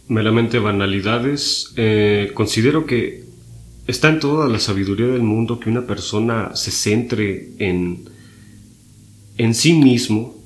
[0.08, 1.72] Meramente banalidades.
[1.76, 3.24] Eh, considero que
[3.86, 8.04] está en toda la sabiduría del mundo que una persona se centre en,
[9.38, 10.43] en sí mismo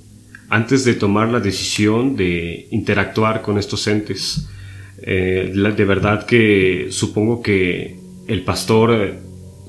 [0.48, 4.48] antes de tomar la decisión de interactuar con estos entes.
[5.02, 9.14] Eh, de verdad que supongo que el pastor eh,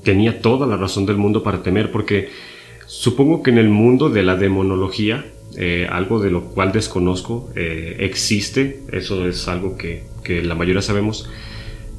[0.02, 2.30] tenía toda la razón del mundo para temer, porque
[2.86, 8.82] supongo que en el mundo de la demonología, eh, algo de lo cual desconozco, existe,
[8.92, 11.28] eso es algo que, que la mayoría sabemos,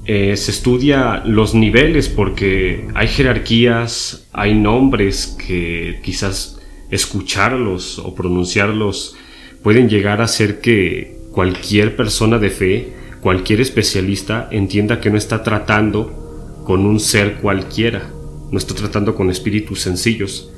[0.06, 6.61] se estudia los niveles porque hay jerarquías, hay nombres que quizás
[6.92, 9.16] escucharlos o pronunciarlos
[9.64, 15.44] pueden llegar a hacer que cualquier persona de fe, cualquier especialista entienda que no está
[15.44, 18.10] tratando con un ser cualquiera,
[18.52, 20.52] no está tratando con espíritus sencillos.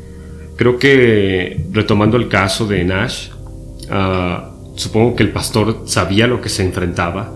[0.58, 3.30] Creo que retomando el caso de Nash,
[3.90, 7.32] ah, supongo que el pastor sabía lo que se enfrentaba.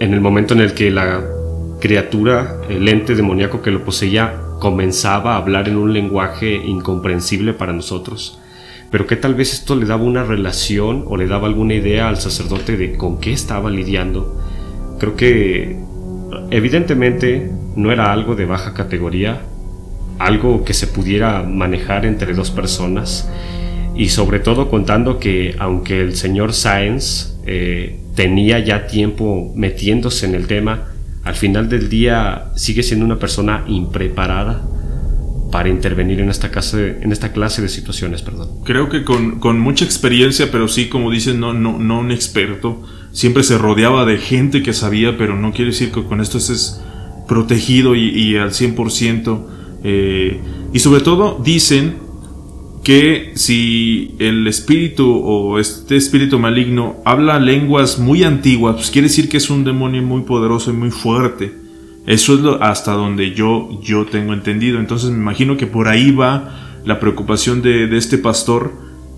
[0.00, 1.24] En el momento en el que la
[1.80, 7.72] criatura, el ente demoníaco que lo poseía, comenzaba a hablar en un lenguaje incomprensible para
[7.72, 8.40] nosotros,
[8.90, 12.16] pero que tal vez esto le daba una relación o le daba alguna idea al
[12.16, 14.42] sacerdote de con qué estaba lidiando.
[14.98, 15.76] Creo que
[16.50, 19.42] evidentemente no era algo de baja categoría,
[20.18, 23.30] algo que se pudiera manejar entre dos personas
[23.94, 30.34] y sobre todo contando que aunque el señor Sáenz eh, tenía ya tiempo metiéndose en
[30.34, 30.88] el tema,
[31.26, 34.62] al final del día sigue siendo una persona impreparada
[35.50, 38.22] para intervenir en esta clase, de situaciones.
[38.22, 38.62] Perdón.
[38.64, 42.82] Creo que con, mucha experiencia, pero sí, como dicen, no, no, no un experto.
[43.10, 46.80] Siempre se rodeaba de gente que sabía, pero no quiere decir que con esto estés
[47.26, 49.46] protegido y, al 100%.
[49.82, 50.40] Eh,
[50.72, 52.05] y sobre todo dicen
[52.86, 59.28] que si el espíritu o este espíritu maligno habla lenguas muy antiguas, pues quiere decir
[59.28, 61.52] que es un demonio muy poderoso y muy fuerte.
[62.06, 64.78] Eso es lo, hasta donde yo, yo tengo entendido.
[64.78, 68.70] Entonces me imagino que por ahí va la preocupación de, este pastor,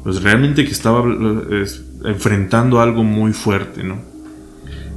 [0.03, 1.05] pues realmente que estaba
[2.07, 4.01] enfrentando algo muy fuerte, ¿no?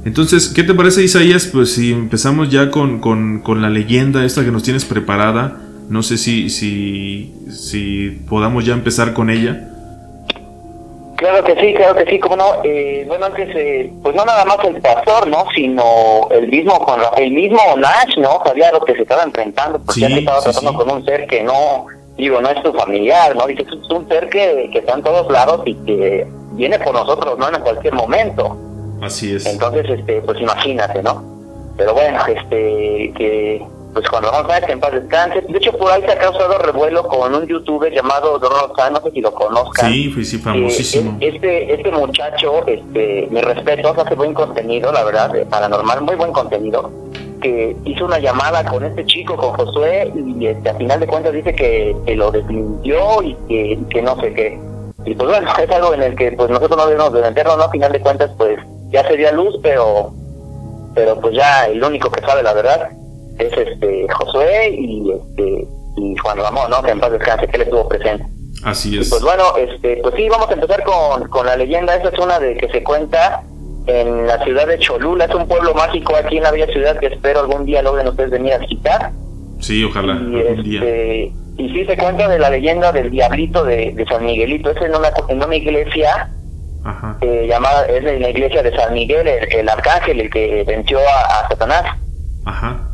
[0.06, 1.44] Entonces, ¿qué te parece Isaías?
[1.46, 6.02] Pues si empezamos ya con, con, con la leyenda esta que nos tienes preparada no
[6.02, 9.68] sé si, si, si podamos ya empezar con ella.
[11.16, 12.44] Claro que sí, claro que sí, como no.
[12.64, 15.44] Eh, bueno, antes, eh, pues no nada más el pastor, ¿no?
[15.54, 16.84] Sino el mismo
[17.16, 18.42] el mismo Nash, ¿no?
[18.44, 21.44] Sabía lo que se estaba enfrentando, porque ya se estaba tratando con un ser que
[21.44, 23.46] no, digo, no es tu familiar, ¿no?
[23.46, 27.38] Dice, es un ser que, que está en todos lados y que viene por nosotros,
[27.38, 27.48] ¿no?
[27.48, 28.56] En cualquier momento.
[29.00, 29.46] Así es.
[29.46, 31.22] Entonces, este, pues imagínate, ¿no?
[31.76, 35.42] Pero bueno, este, que pues cuando vamos a ver que en paz descanse.
[35.42, 38.52] De hecho, por ahí se ha causado revuelo con un youtuber llamado Don
[38.92, 39.92] no sé si lo conozcan.
[39.92, 41.18] Sí, sí, famosísimo.
[41.20, 46.32] Eh, este, este muchacho, este, mi respeto, hace buen contenido, la verdad, paranormal, muy buen
[46.32, 46.90] contenido.
[47.42, 51.32] Que hizo una llamada con este chico, con Josué, y este, a final de cuentas
[51.32, 54.58] dice que, lo desmintió y que, que no sé qué.
[55.04, 57.64] Y pues bueno, es algo en el que pues nosotros no debemos de meternos, ¿no?
[57.64, 58.58] A final de cuentas, pues
[58.90, 60.12] ya se dio luz, pero,
[60.94, 62.90] pero pues ya el único que sabe la verdad
[63.38, 66.82] es este Josué y este y Juan Ramón, ¿no?
[66.82, 68.26] Que en paz descanse, que él estuvo presente.
[68.64, 69.10] Así es.
[69.10, 71.96] pues bueno, este, pues sí, vamos a empezar con, con la leyenda.
[71.96, 73.42] Esa es una de que se cuenta
[73.86, 75.24] en la ciudad de Cholula.
[75.24, 78.30] Es un pueblo mágico aquí en la bella ciudad que espero algún día logren ustedes
[78.30, 79.10] venir a visitar.
[79.60, 80.14] Sí, ojalá.
[80.14, 80.80] Y, día.
[80.80, 84.70] Este, y sí se cuenta de la leyenda del diablito de, San Miguelito.
[84.70, 86.30] Es en una, en una iglesia
[87.20, 91.84] eh, llamada, es la iglesia de San Miguel, el, arcángel, el que venció a Satanás.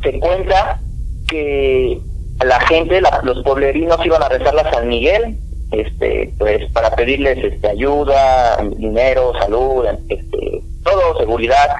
[0.02, 0.80] Se cuenta
[1.28, 2.00] que
[2.44, 5.36] la gente, los pueblerinos iban a rezar a San Miguel,
[5.70, 11.76] este, pues para pedirles este, ayuda, dinero, salud, este, todo, seguridad.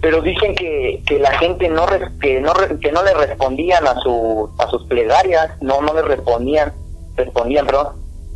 [0.00, 1.84] Pero dicen que, que la gente no,
[2.20, 6.72] que no que no le respondían a su a sus plegarias, no no le respondían,
[7.16, 7.88] respondían, perdón.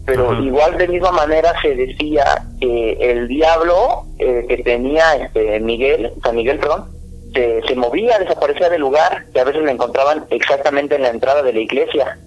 [0.04, 2.24] Pero igual de misma manera se decía
[2.60, 6.86] que el diablo eh, que tenía este Miguel, San Miguel, perdón,
[7.32, 11.52] se, movía, desaparecía del lugar, y a veces me encontraban exactamente en la entrada de
[11.52, 12.18] la iglesia.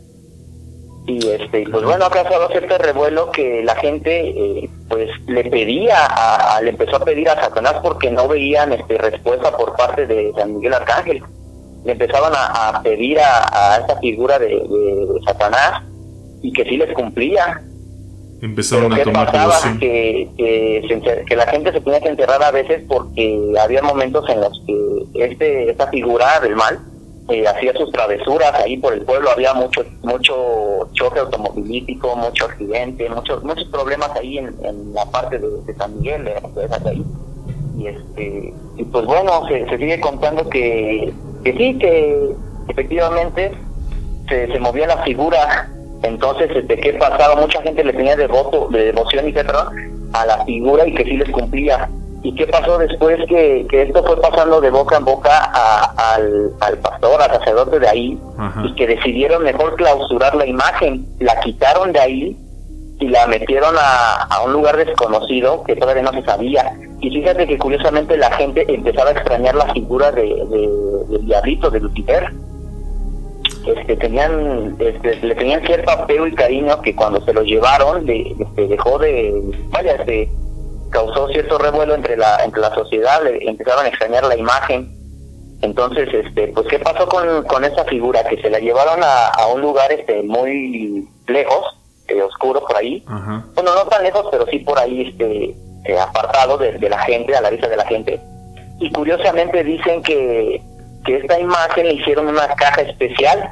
[1.08, 5.98] Y este, pues bueno, ha causado cierto revuelo que la gente eh, pues le pedía,
[6.04, 10.34] a, le empezó a pedir a Satanás porque no veían este, respuesta por parte de
[10.36, 11.24] San Miguel Arcángel.
[11.84, 14.60] Le empezaban a, pedir a, esta figura de,
[15.26, 15.84] Satanás
[16.42, 17.62] y que sí les cumplía.
[18.42, 19.32] Empezaron a tomar
[19.80, 24.62] que, que, la gente se tenía que enterrar a veces porque había momentos en los
[24.68, 26.80] que este esta figura del mal
[27.30, 29.32] eh, hacía sus travesuras ahí por el pueblo.
[29.32, 35.74] Había mucho mucho choque automovilístico mucho accidente muchos muchos problemas ahí en, la parte de,
[35.78, 37.04] San Miguel de, ahí.
[37.78, 42.36] y este y pues bueno se, sigue contando que, que sí que
[42.68, 43.54] efectivamente
[44.28, 45.70] se, se movía la figura
[46.06, 47.36] entonces, ¿de qué pasaba?
[47.36, 49.70] Mucha gente le tenía devoto, de devoción, etcétera,
[50.14, 51.90] a la figura y que sí les cumplía.
[52.24, 55.52] ¿Y qué pasó después que, que esto fue pasando de boca en boca
[55.96, 58.20] al, al, pastor, al sacerdote de ahí,
[58.64, 61.06] y que decidieron mejor clausurar la imagen?
[61.20, 62.38] La quitaron de ahí
[63.00, 66.74] y la metieron a, a un lugar desconocido que todavía no se sabía.
[67.00, 70.70] Y fíjate que curiosamente la gente empezaba a extrañar la figura de, de
[71.10, 72.32] del diablito, de Lucifer
[73.66, 78.36] este, tenían, este, le tenían cierto apego y cariño que cuando se lo llevaron de,
[78.40, 79.34] este, dejó de,
[79.70, 80.30] vaya, este,
[80.92, 84.94] causó cierto revuelo entre la, entre la sociedad, le empezaron a extrañar la imagen.
[85.62, 88.24] Entonces, este, pues, ¿qué pasó con, con esa figura?
[88.26, 91.78] Que se la llevaron a, a un lugar este, muy lejos,
[92.08, 93.04] eh, oscuro por ahí.
[93.08, 97.36] Bueno, no tan lejos, pero sí por ahí, este, eh, apartado de, de la gente,
[97.36, 98.22] a la vista de la gente.
[98.80, 100.62] Y curiosamente dicen que
[101.06, 103.52] que esta imagen le hicieron una caja especial,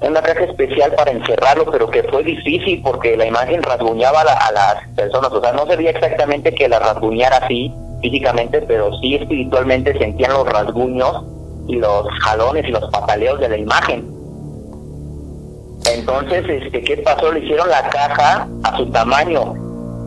[0.00, 4.88] una caja especial para encerrarlo, pero que fue difícil porque la imagen rasguñaba a, las
[4.96, 10.32] personas, o sea, no se exactamente que la rasguñara así físicamente, pero sí espiritualmente sentían
[10.32, 11.24] los rasguños
[11.68, 14.12] y los jalones y los pataleos de la imagen.
[15.94, 17.32] Entonces, este, ¿qué pasó?
[17.32, 19.54] Le hicieron la caja a su tamaño,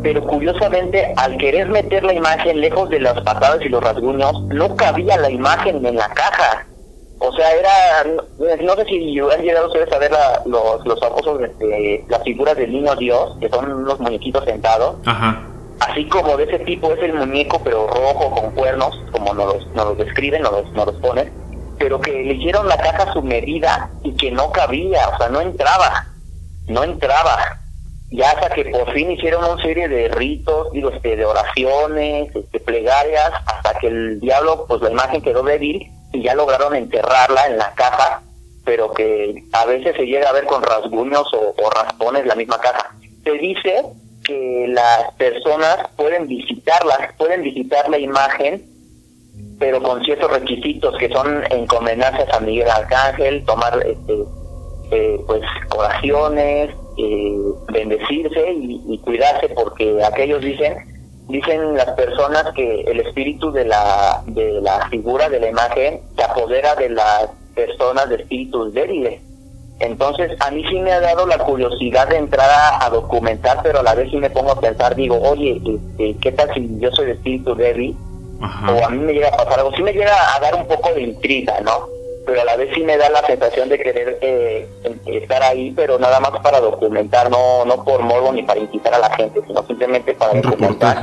[0.06, 4.76] pero curiosamente al querer meter la imagen lejos de las patadas y los rasguños, no
[4.76, 6.64] cabía la imagen en la caja.
[7.18, 7.72] O sea, era,
[8.62, 10.12] no, sé si han llegado ustedes a ver
[10.45, 14.97] los, los famosos, este, las figuras del niño Dios, que son unos muñequitos sentados.
[15.80, 19.68] Así como de ese tipo es el muñeco, pero rojo, con cuernos, como nos los,
[19.74, 21.34] nos los describen, nos los, nos los ponen,
[21.80, 25.41] pero que le hicieron la caja su medida y que no cabía, o sea, no
[25.41, 26.06] entraba,
[26.68, 27.64] no entraba
[28.16, 32.59] ya hasta que por fin hicieron una serie de ritos, digo, este, de oraciones, este,
[32.59, 37.57] plegarias, hasta que el diablo, pues la imagen quedó débil y ya lograron enterrarla en
[37.57, 38.22] la caja,
[38.63, 42.95] pero que a veces se llega a ver con rasguños o, raspones la misma caja.
[43.24, 43.84] Se dice
[44.24, 48.66] que las personas pueden visitarla, pueden visitar la imagen,
[49.59, 54.24] pero con ciertos requisitos que son encomendarse a San Miguel Arcángel, tomar este,
[54.91, 55.41] eh, pues
[55.76, 57.38] oraciones, eh,
[57.72, 60.76] bendecirse y, cuidarse porque aquellos dicen
[61.28, 66.24] dicen las personas que el espíritu de la de la figura de la imagen se
[66.24, 69.22] apodera de las personas de espíritus débiles.
[69.80, 72.50] Entonces a mí sí me ha dado la curiosidad de entrar
[72.82, 76.32] a, documentar pero a la vez sí me pongo a pensar digo oye este, qué
[76.32, 77.96] tal si yo soy de espíritu débil
[78.39, 80.93] o a mí me llega a pasar algo sí me llega a dar un poco
[80.93, 81.95] de intriga no
[82.26, 84.67] pero a la vez sí me da la sensación de querer eh,
[85.05, 88.99] estar ahí, pero nada más para documentar, no no por morbo ni para incitar a
[88.99, 91.01] la gente, sino simplemente para documentar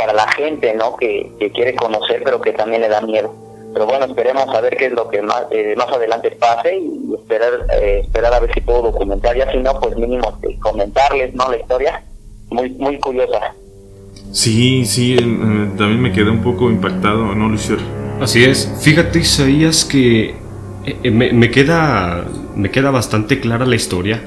[0.00, 0.96] para la gente, ¿no?
[0.96, 3.34] Que, quiere conocer, pero que también le da miedo.
[3.74, 7.14] Pero bueno, esperemos a ver qué es lo que más eh, más adelante pase y
[7.14, 9.36] esperar eh, esperar a ver si puedo documentar.
[9.36, 11.50] Ya si no, pues mínimo comentarles, ¿no?
[11.50, 12.02] La historia
[12.48, 13.54] muy muy curiosa.
[14.32, 17.78] Sí, sí, también me quedé un poco impactado, ¿no, Lucier?
[18.20, 18.72] Así es.
[18.80, 20.34] Fíjate, Isaías, que
[20.86, 22.26] eh, eh, me, queda,
[22.56, 24.24] me queda bastante clara la historia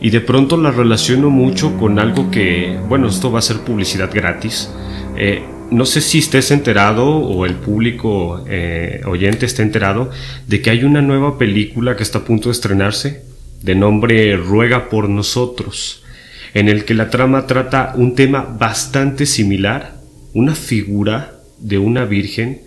[0.00, 4.10] y de pronto la relaciono mucho con algo que, bueno, esto va a ser publicidad
[4.12, 4.70] gratis.
[5.16, 8.44] Eh, no sé si estés enterado o el público
[9.06, 10.10] oyente esté enterado
[10.46, 13.24] de que hay una nueva película que está a punto de estrenarse
[13.62, 16.04] de nombre Ruega por nosotros,
[16.54, 19.96] en el que la trama trata un tema bastante similar,
[20.34, 22.60] una figura de una virgen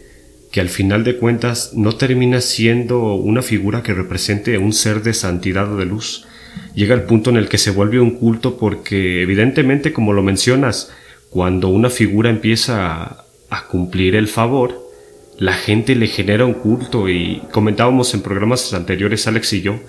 [0.52, 5.14] que al final de cuentas no termina siendo una figura que represente un ser de
[5.14, 6.26] santidad o de luz.
[6.74, 10.91] Llega el punto en el que se vuelve un culto porque evidentemente, como lo mencionas,
[11.30, 14.89] cuando una figura empieza a, cumplir el favor,
[15.38, 19.80] la gente le genera un culto y comentábamos en programas anteriores Alex y yo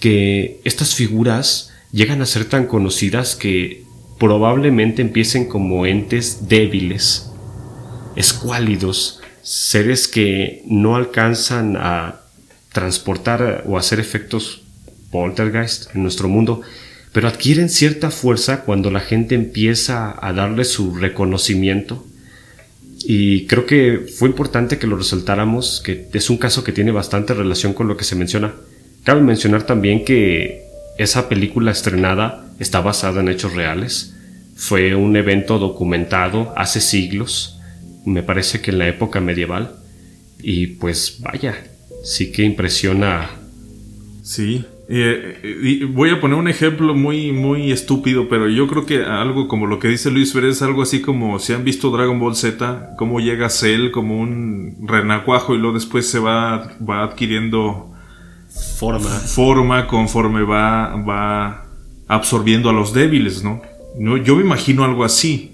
[0.00, 3.84] que estas figuras llegan a ser tan conocidas que
[4.18, 7.30] probablemente empiecen como entes débiles,
[8.16, 12.20] escuálidos, seres que no alcanzan a
[12.72, 14.62] transportar o hacer efectos
[15.10, 16.62] poltergeist en nuestro mundo,
[17.12, 22.06] pero adquieren cierta fuerza cuando la gente empieza a darle su reconocimiento.
[23.04, 27.34] Y creo que fue importante que lo resaltáramos, que es un caso que tiene bastante
[27.34, 28.54] relación con lo que se menciona.
[29.04, 30.62] Cabe mencionar también que
[30.98, 34.14] esa película estrenada está basada en hechos reales.
[34.54, 37.58] Fue un evento documentado hace siglos
[38.04, 39.76] me parece que en la época medieval.
[40.42, 41.56] Y pues vaya,
[42.04, 43.30] sí que impresiona.
[44.22, 44.64] Sí.
[44.88, 49.66] Eh, voy a poner un ejemplo muy, muy estúpido, pero yo creo que algo como
[49.66, 53.20] lo que dice Luis Pérez, algo así como si han visto Dragon Ball Z, cómo
[53.20, 57.94] llega Cell como un renacuajo y luego después se va, va adquiriendo
[58.78, 59.08] forma.
[59.08, 61.66] forma conforme va, va
[62.08, 63.62] absorbiendo a los débiles, ¿no?
[63.98, 65.51] no yo me imagino algo así.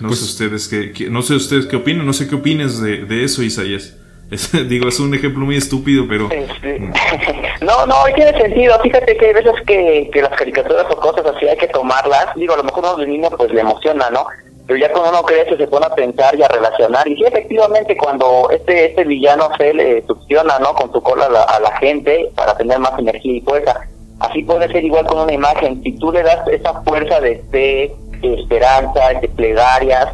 [0.00, 3.04] No pues, sé ustedes qué, no sé ustedes qué opinan, no sé qué opines de,
[3.04, 3.96] de eso, Isaías.
[4.68, 6.28] digo, es un ejemplo muy estúpido, pero...
[6.30, 6.78] Este,
[7.60, 8.78] no, no, tiene sentido.
[8.82, 12.34] Fíjate que hay veces que, que las caricaturas o cosas así hay que tomarlas.
[12.34, 14.26] Digo, a lo mejor uno de niño pues le emociona, ¿no?
[14.66, 17.96] pero ya cuando uno crece se pone a pensar y a relacionar, y sí, efectivamente,
[17.96, 20.74] cuando este este villano se le succiona, ¿no?
[20.74, 23.80] Con su cola a la, gente para tener más energía y fuerza,
[24.20, 27.94] así puede ser igual con una imagen, si tú le das esa fuerza de fe,
[28.20, 30.08] de esperanza, de plegarias,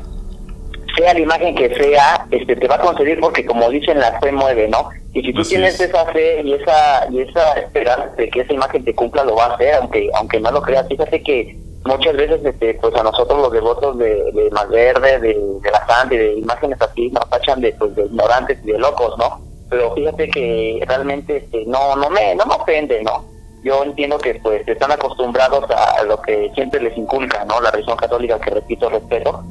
[0.97, 4.33] sea la imagen que sea, este te va a conceder porque como dicen la fe
[4.33, 4.91] mueve, ¿no?
[5.15, 8.85] Y si tú tienes esa fe y esa y esa esperanza de que esa imagen
[8.85, 10.89] te cumpla, lo va a hacer, aunque aunque no lo creas.
[10.89, 15.71] Fíjate que muchas veces este, pues a nosotros los devotos de, de Malverde, de, de
[15.71, 19.17] la Santa y de imágenes así nos tachan de, pues, de ignorantes y de locos,
[19.19, 19.41] ¿no?
[19.69, 23.25] Pero fíjate que realmente este, no no me no me ofende, ¿no?
[23.63, 27.61] Yo entiendo que pues están acostumbrados a lo que siempre les inculca, ¿no?
[27.61, 29.45] La religión católica que repito respeto,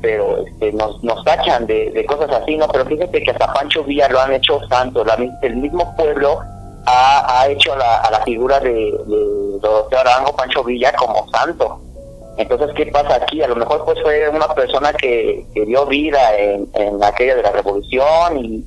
[0.00, 2.68] pero este, nos, nos tachan de, cosas así, ¿no?
[2.68, 6.40] Pero fíjate que hasta Pancho Villa lo han hecho santo, la, el mismo pueblo
[6.86, 11.80] ha, ha hecho la, a la figura de, de doctor Arango Pancho Villa como santo.
[12.36, 13.42] Entonces, ¿qué pasa aquí?
[13.42, 17.42] A lo mejor pues fue una persona que, que dio vida en, en aquella de
[17.42, 18.64] la revolución y,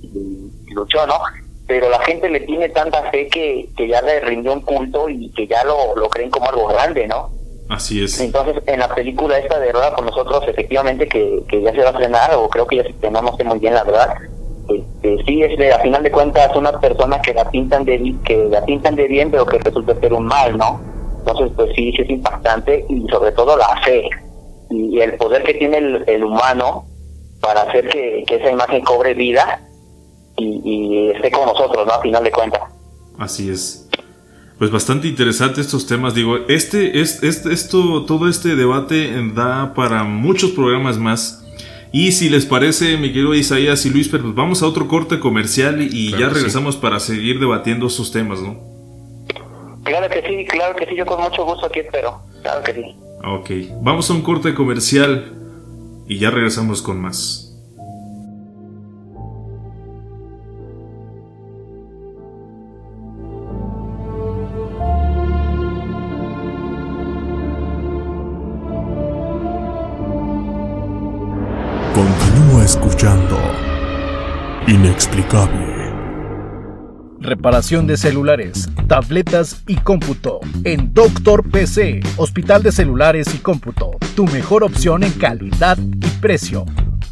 [0.73, 1.19] luchó, ¿no?
[1.69, 5.31] Pero la gente le tiene tanta fe que, que ya le rindió un culto y
[5.31, 7.29] que ya lo, lo creen como algo grande, ¿no?
[7.69, 8.19] Así es.
[8.19, 11.89] Entonces, en la película esta de Rueda con nosotros, efectivamente, que, que ya se va
[11.89, 14.15] a estrenar, o creo que ya se estrenó, no sé muy bien la verdad,
[14.67, 18.45] este, sí, es de, a final de cuentas, una persona que la pintan de que
[18.49, 20.81] la pintan de bien, pero que resulta ser un mal, ¿no?
[21.19, 24.09] Entonces, pues sí, sí es impactante y sobre todo la fe
[24.69, 26.85] y, el poder que tiene el, humano
[27.41, 29.61] para hacer que, esa imagen cobre vida
[30.39, 31.93] y, y esté con nosotros, ¿no?
[31.93, 32.61] A final de cuentas.
[33.17, 33.89] Así es.
[34.57, 36.13] Pues bastante interesante estos temas.
[36.13, 41.45] Digo, este, es, este, esto, todo este debate da para muchos programas más.
[41.93, 45.81] Y si les parece, mi querido Isaías y Luis, pues vamos a otro corte comercial
[45.81, 48.59] y ya regresamos para seguir debatiendo estos temas, ¿no?
[49.83, 52.21] Claro que sí, claro que sí, yo con mucho gusto aquí espero.
[52.43, 52.95] Claro que sí.
[53.23, 53.49] Ok,
[53.81, 55.33] vamos a un corte comercial
[56.07, 57.48] y ya regresamos con más.
[71.99, 73.37] Continúa escuchando.
[74.67, 75.91] Inexplicable.
[77.19, 80.39] Reparación de celulares, tabletas y cómputo.
[80.63, 83.97] En Doctor PC, Hospital de Celulares y Cómputo.
[84.15, 86.63] Tu mejor opción en calidad y precio.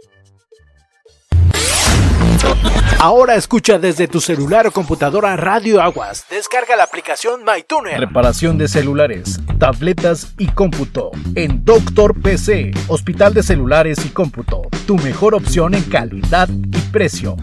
[2.98, 6.24] Ahora escucha desde tu celular o computadora Radio Aguas.
[6.30, 8.00] Descarga la aplicación MyTuner.
[8.00, 11.10] Reparación de celulares, tabletas y cómputo.
[11.34, 14.62] En Doctor PC, Hospital de Celulares y Cómputo.
[14.86, 17.36] Tu mejor opción en calidad y precio.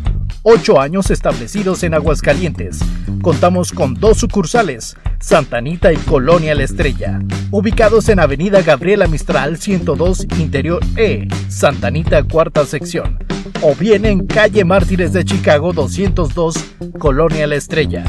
[0.44, 2.80] Ocho años establecidos en Aguascalientes.
[3.22, 7.20] Contamos con dos sucursales, Santanita y Colonia La Estrella,
[7.52, 13.20] ubicados en Avenida Gabriela Mistral 102 Interior E, Santanita cuarta sección,
[13.62, 16.56] o bien en Calle Mártires de Chicago 202
[16.98, 18.04] Colonia La Estrella.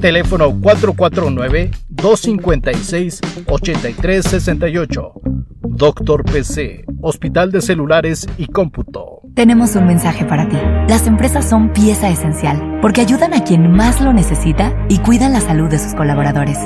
[0.00, 5.12] Teléfono 449 256 8368.
[5.60, 9.23] Doctor PC, Hospital de Celulares y Cómputo.
[9.34, 10.56] Tenemos un mensaje para ti.
[10.88, 15.40] Las empresas son pieza esencial porque ayudan a quien más lo necesita y cuidan la
[15.40, 16.56] salud de sus colaboradores.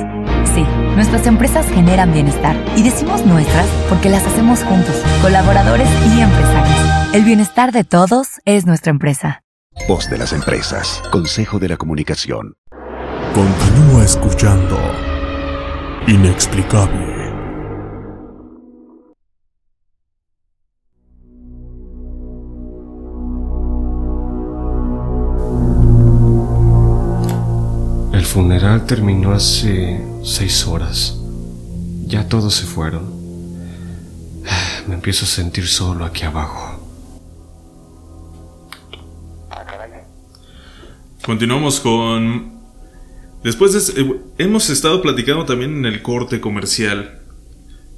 [0.53, 0.63] Sí,
[0.93, 7.15] nuestras empresas generan bienestar y decimos nuestras porque las hacemos juntos, colaboradores y empresarios.
[7.15, 9.41] El bienestar de todos es nuestra empresa.
[9.87, 11.01] Voz de las empresas.
[11.11, 12.53] Consejo de la Comunicación.
[13.33, 14.77] Continúa escuchando.
[16.07, 17.28] Inexplicable.
[28.19, 31.17] El funeral terminó hace seis horas.
[32.05, 33.03] Ya todos se fueron.
[34.89, 36.75] Me empiezo a sentir solo aquí abajo.
[41.25, 42.59] Continuamos con...
[43.41, 44.01] Después de...
[44.01, 47.21] eh, hemos estado platicando también en el corte comercial.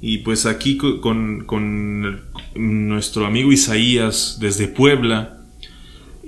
[0.00, 2.04] Y pues aquí co- con, con
[2.54, 5.41] el- nuestro amigo Isaías desde Puebla.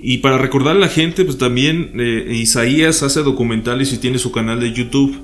[0.07, 4.31] Y para recordar a la gente, pues también eh, Isaías hace documentales y tiene su
[4.31, 5.17] canal de YouTube.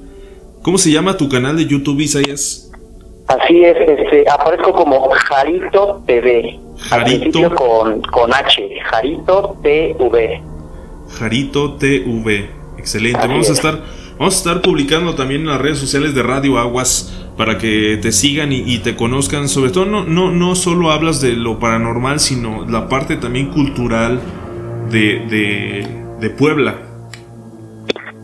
[0.64, 2.72] ¿Cómo se llama tu canal de YouTube, Isaías?
[3.28, 6.60] Así es, este, aparezco como Jarito TV.
[6.90, 7.20] Al Jarito.
[7.22, 10.42] principio con, con H, Jarito TV.
[11.20, 12.50] Jarito TV.
[12.80, 13.20] Excelente.
[13.20, 13.58] Así Vamos a es.
[13.60, 13.84] estar,
[14.18, 18.12] vamos a estar publicando también en las redes sociales de Radio Aguas para que te
[18.12, 19.48] sigan y, y te conozcan.
[19.48, 24.20] Sobre todo no, no, no solo hablas de lo paranormal, sino la parte también cultural
[24.92, 25.88] de,
[26.20, 26.76] de, Puebla.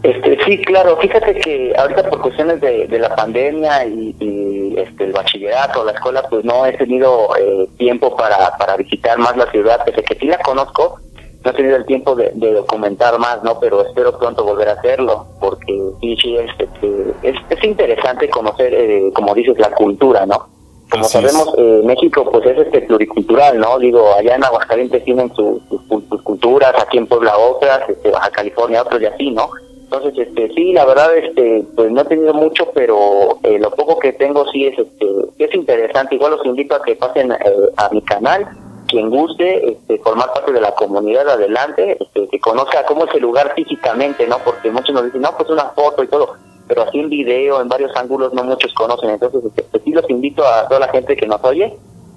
[0.03, 5.11] Este, sí, claro, fíjate que ahorita por cuestiones de, de la pandemia y, este, el
[5.11, 9.83] bachillerato, la escuela, pues no he tenido eh, tiempo para, para visitar más la ciudad,
[9.85, 10.99] pese que sí la conozco,
[11.43, 13.59] no he tenido el tiempo de, documentar más, ¿no?
[13.59, 18.73] Pero espero pronto volver a hacerlo, porque sí, sí, es, este, es, es interesante conocer,
[18.73, 20.56] eh, como dices, la cultura, ¿no?
[20.89, 23.77] Como Así sabemos, eh, México pues es este pluricultural, ¿no?
[23.77, 28.09] Digo, allá en Aguascalientes tienen su- sus, sus- sus culturas, aquí en Puebla otras, este,
[28.09, 29.49] Baja California otras y así, ¿no?
[29.83, 33.99] Entonces, este, sí, la verdad, este, pues no he tenido mucho, pero eh, lo poco
[33.99, 35.05] que tengo sí es, este,
[35.39, 36.15] es interesante.
[36.15, 37.37] Igual los invito a que pasen eh,
[37.77, 38.47] a mi canal,
[38.87, 43.21] quien guste, este, formar parte de la comunidad adelante, este, que conozca cómo es el
[43.21, 44.39] lugar físicamente, ¿no?
[44.39, 46.33] Porque muchos nos dicen, no, pues una foto y todo,
[46.67, 49.09] pero así en video, en varios ángulos, no muchos conocen.
[49.11, 51.73] Entonces, este, sí los invito a toda la gente que nos oye,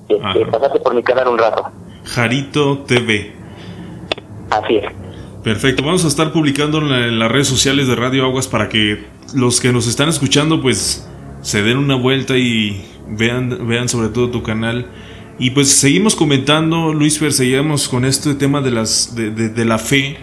[0.08, 0.50] este, Ajá.
[0.50, 1.64] pasarse por mi canal un rato.
[2.04, 3.32] Jarito TV.
[4.50, 4.92] Así es.
[5.44, 8.68] Perfecto, vamos a estar publicando en, la- en las redes sociales de Radio Aguas para
[8.68, 11.08] que los que nos están escuchando pues
[11.40, 14.86] se den una vuelta y vean, vean sobre todo tu canal.
[15.38, 19.64] Y pues seguimos comentando, Luis Fer, seguimos con este tema de, las, de, de- de
[19.64, 20.18] la fe,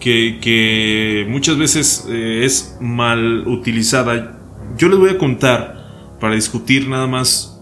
[0.00, 4.38] que, muchas veces eh, es mal utilizada.
[4.76, 7.56] Yo les voy a contar para discutir nada más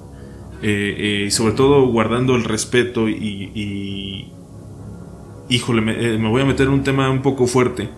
[0.67, 4.33] eh, eh, sobre todo guardando el respeto y, y,
[5.51, 7.91] híjole, me, eh, me voy a meter en un tema un poco fuerte.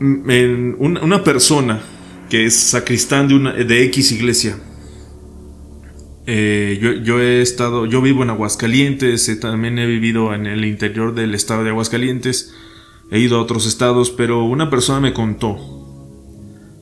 [0.00, 1.82] Mm, en una, persona
[2.28, 4.58] que es sacristán de, una, de X iglesia.
[6.26, 11.34] Yo, yo he estado, yo vivo en Aguascalientes, también he vivido en el interior del
[11.34, 12.54] estado de Aguascalientes,
[13.10, 15.58] he ido a otros estados, pero una persona me contó.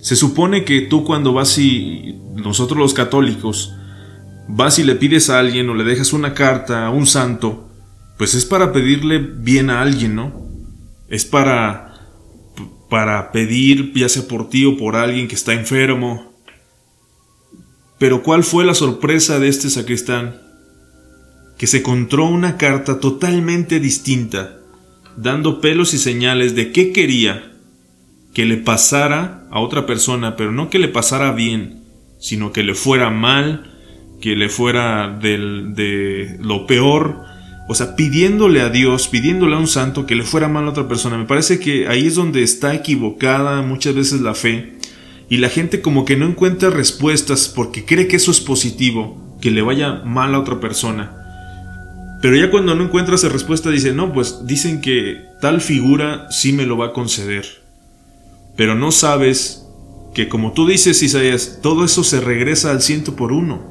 [0.00, 3.74] Se supone que tú cuando vas y nosotros los católicos
[4.48, 7.68] vas y le pides a alguien o le dejas una carta a un santo,
[8.16, 10.46] pues es para pedirle bien a alguien, ¿no?
[11.08, 11.88] Es para
[12.88, 16.32] para pedir ya sea por ti o por alguien que está enfermo.
[17.98, 20.40] Pero ¿cuál fue la sorpresa de este sacristán?
[21.58, 24.57] Que se encontró una carta totalmente distinta,
[25.20, 27.52] dando pelos y señales de qué quería
[28.34, 31.82] que le pasara a otra persona, pero no que le pasara bien,
[32.18, 33.74] sino que le fuera mal,
[34.20, 37.24] que le fuera del, de lo peor,
[37.68, 40.88] o sea, pidiéndole a Dios, pidiéndole a un santo que le fuera mal a otra
[40.88, 41.18] persona.
[41.18, 44.78] Me parece que ahí es donde está equivocada muchas veces la fe.
[45.28, 49.50] Y la gente como que no encuentra respuestas porque cree que eso es positivo, que
[49.50, 51.27] le vaya mal a otra persona.
[52.20, 56.52] Pero ya cuando no encuentra esa respuesta dice, no, pues dicen que tal figura sí
[56.52, 57.44] me lo va a conceder.
[58.56, 59.68] Pero no sabes
[60.14, 63.62] que como tú dices, Isaías, todo eso se regresa al ciento por uno.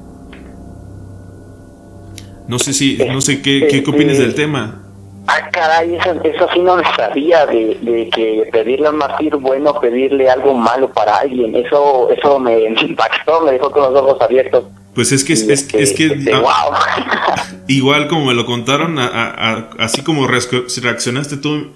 [2.47, 4.83] No sé si, no sé qué, qué, opinas del tema.
[5.27, 9.77] Ah, caray, eso, eso sí no lo sabía, de, de que pedirle a un bueno,
[9.81, 11.53] pedirle algo malo para alguien.
[11.53, 14.63] Eso eso me impactó, me dejó con los ojos abiertos.
[14.97, 17.57] Pues es que es, es, es que Este, ah, wow.
[17.67, 21.67] igual como me lo contaron, a- a- a- así como reacc- reaccionaste tú,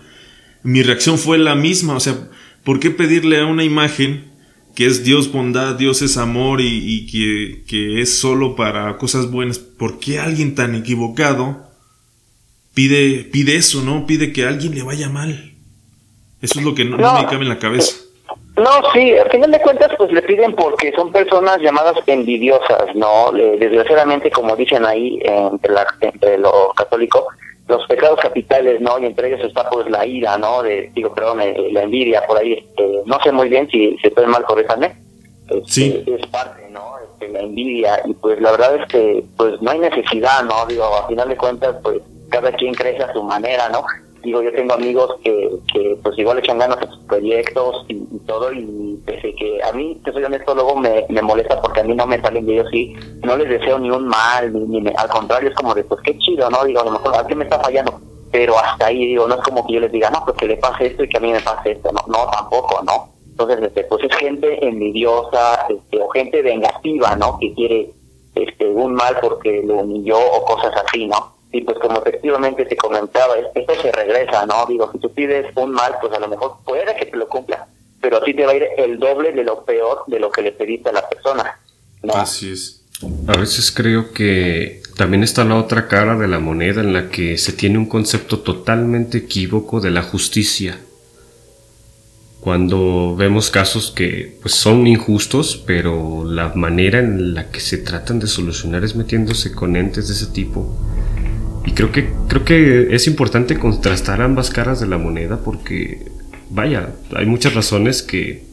[0.64, 1.94] mi reacción fue la misma.
[1.94, 2.18] O sea,
[2.64, 4.32] ¿por qué pedirle a una imagen
[4.74, 9.60] que es Dios bondad, Dios es amor y, que, que, es solo para cosas buenas,
[9.60, 11.70] ¿por qué alguien tan equivocado
[12.74, 14.08] pide, pide eso, no?
[14.08, 15.54] Pide que a alguien le vaya mal.
[16.42, 17.98] Eso es lo que no, me cabe en la cabeza.
[18.62, 23.32] No, sí, al final de cuentas pues le piden porque son personas llamadas envidiosas, ¿no?
[23.32, 27.24] Desgraciadamente, como dicen ahí entre, la, entre los católicos,
[27.68, 29.00] los pecados capitales, ¿no?
[29.00, 30.62] Y entre ellos está pues la ira, ¿no?
[30.62, 34.08] De, digo, perdón, eh, la envidia, por ahí, este, no sé muy bien si, si
[34.08, 34.96] estoy mal, corríjame.
[35.50, 36.04] Este, sí.
[36.06, 36.98] Es parte, ¿no?
[37.00, 40.68] Este, la envidia, y pues la verdad es que pues no hay necesidad, ¿no?
[40.68, 42.00] Digo, a final de cuentas, pues
[42.30, 43.84] cada quien crece a su manera, ¿no?
[44.24, 47.96] Digo, yo tengo amigos que, que pues igual echan ganas a sus proyectos y,
[48.26, 51.84] todo, y pese que a mí, que soy honesto, luego me, me molesta porque a
[51.84, 52.94] mí no me salen videos y
[53.24, 56.50] no les deseo ni un mal, ni, al contrario, es como de, pues qué chido,
[56.50, 56.64] ¿no?
[56.64, 58.00] Digo, a lo mejor, ¿a qué me está fallando?
[58.32, 60.58] Pero hasta ahí, digo, no es como que yo les diga, no, pues que le
[60.58, 63.10] pase esto y que a mí me pase esto, no, no, tampoco, ¿no?
[63.30, 67.38] Entonces, este, pues es gente envidiosa, este, o gente vengativa, ¿no?
[67.40, 67.90] Que quiere
[68.36, 71.34] este un mal porque lo humilló o cosas así, ¿no?
[71.52, 74.66] Y pues como efectivamente te comentaba, esto se regresa, ¿no?
[74.68, 77.68] Digo, si tú pides un mal, pues a lo mejor puede que te lo cumpla,
[78.00, 80.54] pero así te va a ir el doble de lo peor de lo que le
[80.54, 81.60] pediste a la persona.
[82.14, 82.84] Así es.
[83.28, 87.38] A veces creo que también está la otra cara de la moneda en la que
[87.38, 90.80] se tiene un concepto totalmente equívoco de la justicia.
[92.40, 98.20] Cuando vemos casos que pues, son injustos, pero la manera en la que se tratan
[98.20, 100.76] de solucionar es metiéndose con entes de ese tipo
[101.66, 106.06] y creo que, creo que es importante contrastar ambas caras de la moneda porque,
[106.50, 108.44] vaya, hay muchas razones que,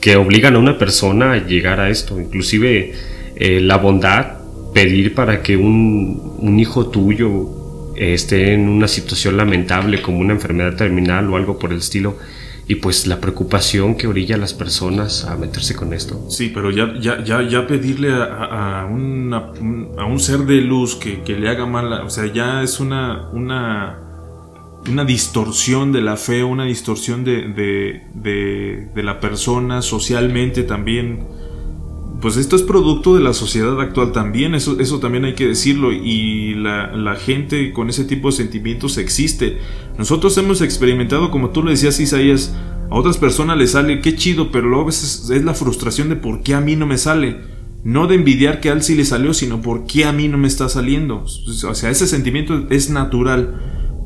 [0.00, 2.20] que obligan a una persona a llegar a esto.
[2.20, 2.92] Inclusive
[3.36, 4.38] eh, la bondad,
[4.72, 10.76] pedir para que un, un hijo tuyo esté en una situación lamentable como una enfermedad
[10.76, 12.16] terminal o algo por el estilo,
[12.66, 16.26] y pues la preocupación que orilla a las personas a meterse con esto.
[16.30, 20.96] Sí, pero ya, ya, ya, ya pedirle a, a, un, a, un, ser de luz
[20.96, 23.98] que, que, le haga mal, o sea, ya es una, una,
[24.88, 31.33] una distorsión de la fe, una distorsión de, de, de, de la persona socialmente también
[32.24, 35.92] pues esto es producto de la sociedad actual también, eso, eso también hay que decirlo,
[35.92, 39.58] y la, gente con ese tipo de sentimientos existe.
[39.98, 42.56] Nosotros hemos experimentado, como tú le decías, Isaías,
[42.90, 46.16] a otras personas les sale, qué chido, pero luego a veces es la frustración de
[46.16, 47.40] por qué a mí no me sale.
[47.84, 50.38] No de envidiar que a él sí le salió, sino por qué a mí no
[50.38, 51.26] me está saliendo.
[51.26, 53.60] O sea, ese sentimiento es natural,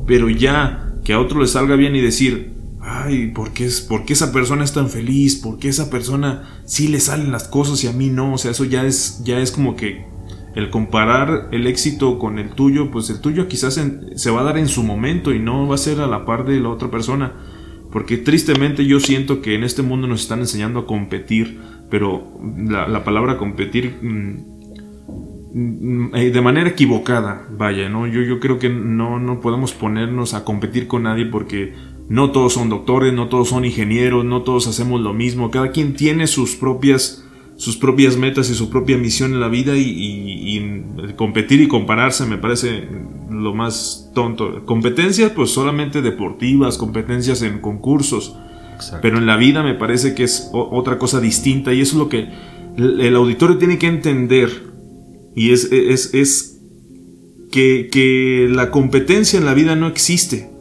[0.09, 2.58] pero ya que a otro le salga bien y decir,
[2.89, 5.37] ay, ¿por qué, ¿por esa persona es tan feliz?
[5.37, 8.35] ¿Por qué esa persona sí le salen las cosas y a mí no?
[8.35, 10.07] O sea, eso ya es, ya es como que
[10.55, 13.81] el comparar el éxito con el tuyo, pues el tuyo quizás
[14.15, 16.45] se va a dar en su momento y no va a ser a la par
[16.45, 17.33] de la otra persona.
[17.93, 21.61] Porque tristemente yo siento que en este mundo nos están enseñando a competir,
[21.91, 24.45] pero la, palabra competir mm,
[25.55, 28.07] mm, eh, de manera equivocada, vaya, ¿no?
[28.07, 31.75] Yo, yo creo que no, no podemos ponernos a competir con nadie porque
[32.09, 35.51] no todos son doctores, no todos son ingenieros, no todos hacemos lo mismo.
[35.51, 37.25] Cada quien tiene sus propias,
[37.57, 40.85] sus propias metas y su propia misión en la vida y,
[41.17, 42.89] competir y compararse me parece
[43.31, 44.65] lo más tonto.
[44.65, 48.35] Competencias pues solamente deportivas, competencias en concursos.
[49.03, 52.09] Pero en la vida me parece que es otra cosa distinta y eso es lo
[52.09, 52.29] que
[52.77, 54.51] el, auditorio tiene que entender.
[55.35, 56.61] Y es, es, es
[57.51, 60.58] que, que la competencia en la vida no existe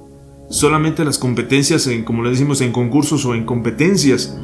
[0.50, 4.38] solamente las competencias, en, como le decimos, en concursos o en competencias.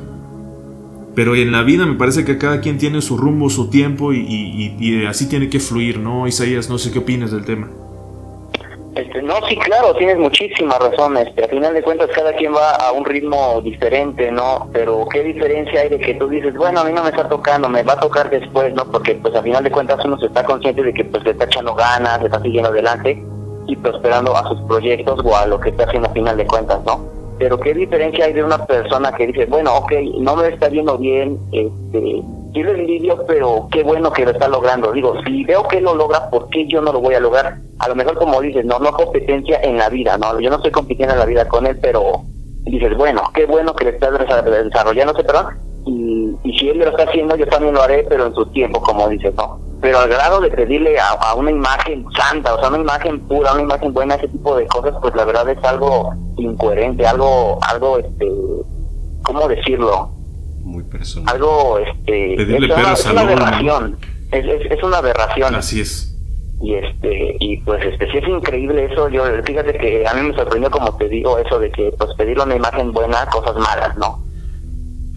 [1.16, 5.06] Pero en la vida me parece que cada quien tiene su rumbo, su tiempo y,
[5.08, 6.28] así tiene que fluir, ¿no?
[6.28, 7.70] Isaías, no sé qué opinas del tema.
[8.96, 11.28] Este, no, sí, claro, tienes muchísimas razones.
[11.28, 14.70] Este, a final de cuentas, cada quien va a un ritmo diferente, ¿no?
[14.72, 17.70] Pero qué diferencia hay de que tú dices, bueno, a mí no me está tocando,
[17.70, 18.86] me va a tocar después, ¿no?
[18.86, 21.46] Porque, pues, a final de cuentas, uno se está consciente de que, pues, le está
[21.46, 23.24] echando ganas, le está siguiendo adelante
[23.68, 26.80] y prosperando a sus proyectos o a lo que está haciendo a final de cuentas,
[26.86, 27.14] ¿no?
[27.40, 30.98] Pero qué diferencia hay de una persona que dice, bueno, ok, no me está yendo
[30.98, 32.22] bien, este,
[32.54, 34.92] yo envidio, pero qué bueno que lo está logrando.
[34.92, 37.58] Digo, si veo que lo logra, ¿por qué yo no lo voy a lograr?
[37.80, 40.40] A lo mejor como dices, no, no competencia en la vida, ¿no?
[40.40, 42.22] Yo no estoy compitiendo en la vida con él, pero
[42.66, 47.04] dices, bueno, qué bueno que le está desarrollándose, perdón, y, y si él lo está
[47.04, 49.60] haciendo, yo también lo haré, pero en su tiempo, como dices, ¿no?
[49.84, 53.64] Pero al grado de pedirle a, una imagen santa, o sea, una imagen pura, una
[53.64, 58.26] imagen buena, ese tipo de cosas, pues la verdad es algo incoherente, algo, algo, este,
[59.24, 60.10] ¿cómo decirlo?
[60.62, 61.36] Muy personal.
[61.36, 63.98] Algo, este, es una, es una aberración,
[64.32, 65.54] es, es, una aberración.
[65.54, 66.18] Así es.
[66.62, 70.34] Y este, y pues este, sí es increíble eso, yo, fíjate que a mí me
[70.34, 74.24] sorprendió como te digo eso de que, pues pedirle una imagen buena, cosas malas, ¿no?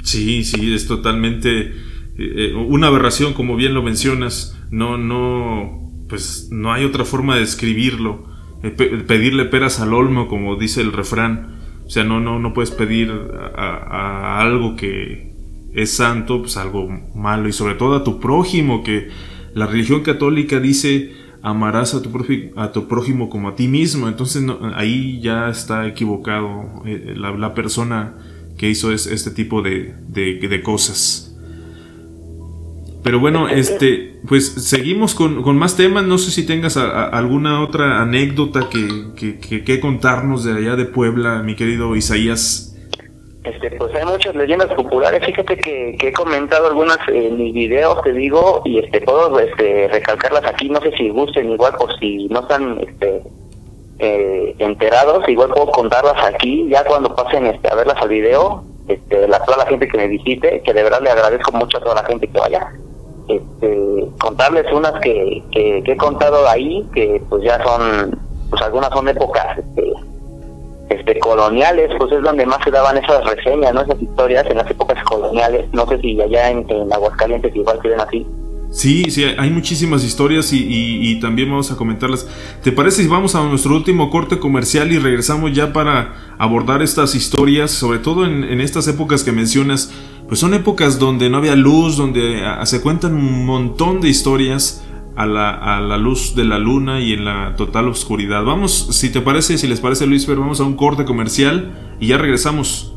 [0.02, 1.70] Sí, sí, es totalmente
[2.18, 4.58] eh, eh, una aberración, como bien lo mencionas.
[4.70, 8.24] No, no, pues no hay otra forma de describirlo.
[8.62, 11.56] Eh, pedirle peras al olmo, como dice el refrán.
[11.86, 13.12] O sea, no, no, no puedes pedir
[13.56, 15.32] a, algo que
[15.72, 17.48] es santo, pues algo malo.
[17.48, 19.08] Y sobre todo a tu prójimo, que
[19.54, 21.12] la religión católica dice
[21.42, 22.10] amarás a tu,
[22.56, 24.08] a tu prójimo como a ti mismo.
[24.08, 24.44] Entonces
[24.74, 28.16] ahí ya está equivocado la, la persona
[28.56, 31.25] que hizo este tipo de, cosas.
[33.06, 36.02] Pero bueno, este, pues seguimos con, más temas.
[36.02, 41.54] No sé si tengas alguna otra anécdota que, que, contarnos de allá de Puebla, mi
[41.54, 42.76] querido Isaías.
[43.44, 45.24] Este, pues hay muchas leyendas populares.
[45.24, 50.44] Fíjate que, he comentado algunas en mis videos, te digo, y este, puedo este, recalcarlas
[50.44, 50.68] aquí.
[50.68, 53.22] No sé si gusten igual o si no están este,
[54.00, 59.28] eh, enterados, igual puedo contarlas aquí, ya cuando pasen este, a verlas al video, este,
[59.28, 61.94] la, toda la gente que me visite, que de verdad le agradezco mucho a toda
[61.94, 62.68] la gente que vaya.
[63.28, 68.18] Este, contarles unas que, que, he contado ahí, que pues ya son,
[68.50, 69.92] pues algunas son épocas este,
[70.90, 73.82] este, coloniales, pues es donde más se daban esas reseñas, ¿no?
[73.82, 75.66] esas historias en las épocas coloniales.
[75.72, 78.26] No sé si allá en, en Aguascalientes igual se ven así.
[78.70, 82.26] Sí, sí, hay muchísimas historias y, también vamos a comentarlas.
[82.62, 87.14] ¿Te parece si vamos a nuestro último corte comercial y regresamos ya para abordar estas
[87.14, 89.92] historias, sobre todo en, estas épocas que mencionas?
[90.28, 95.24] Pues son épocas donde no había luz, donde se cuentan un montón de historias a
[95.24, 98.44] la, a la, luz de la luna y en la total oscuridad.
[98.44, 102.08] Vamos, si te parece, si les parece Luis Fer, vamos a un corte comercial y
[102.08, 102.92] ya regresamos.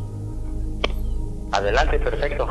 [1.51, 2.47] Adelante, perfecto.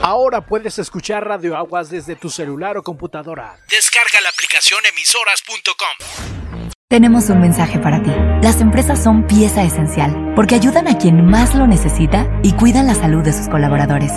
[0.00, 3.56] Ahora puedes escuchar Radio Aguas desde tu celular o computadora.
[3.68, 6.72] Descarga la aplicación emisoras.com.
[6.88, 8.12] Tenemos un mensaje para ti.
[8.42, 12.94] Las empresas son pieza esencial porque ayudan a quien más lo necesita y cuidan la
[12.94, 14.12] salud de sus colaboradores.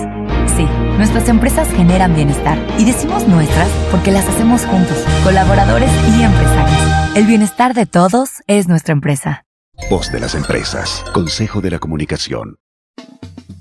[0.58, 0.66] Sí,
[0.98, 7.16] nuestras empresas generan bienestar y decimos nuestras porque las hacemos juntos, colaboradores y empresarios.
[7.16, 9.46] El bienestar de todos es nuestra empresa.
[9.90, 12.58] Voz de las empresas, Consejo de la Comunicación.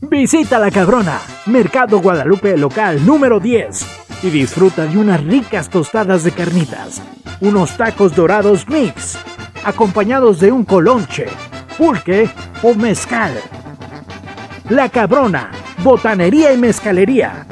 [0.08, 3.86] Visita La Cabrona, Mercado Guadalupe local número 10
[4.22, 7.02] y disfruta de unas ricas tostadas de carnitas
[7.40, 9.18] unos tacos dorados mix,
[9.64, 11.26] acompañados de un colonche,
[11.76, 12.28] pulque
[12.62, 13.32] o mezcal.
[14.70, 15.50] La Cabrona,
[15.82, 17.46] botanería y mezcalería.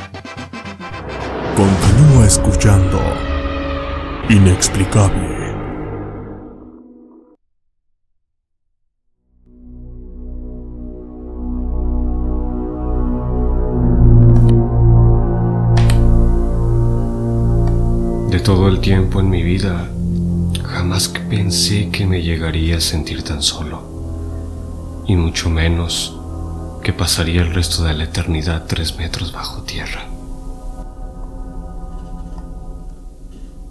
[1.57, 2.99] Continúa escuchando.
[4.29, 5.32] Inexplicable.
[18.83, 19.89] Tiempo en mi vida,
[20.65, 26.19] jamás pensé que me llegaría a sentir tan solo, y mucho menos
[26.83, 30.05] que pasaría el resto de la eternidad tres metros bajo tierra.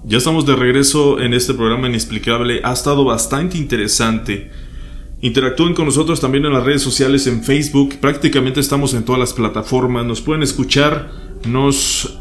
[0.06, 2.62] Ya estamos de regreso en este programa inexplicable.
[2.64, 4.50] Ha estado bastante interesante.
[5.22, 7.98] Interactúen con nosotros también en las redes sociales, en Facebook.
[8.02, 10.06] Prácticamente estamos en todas las plataformas.
[10.06, 11.12] Nos pueden escuchar.
[11.46, 12.21] Nos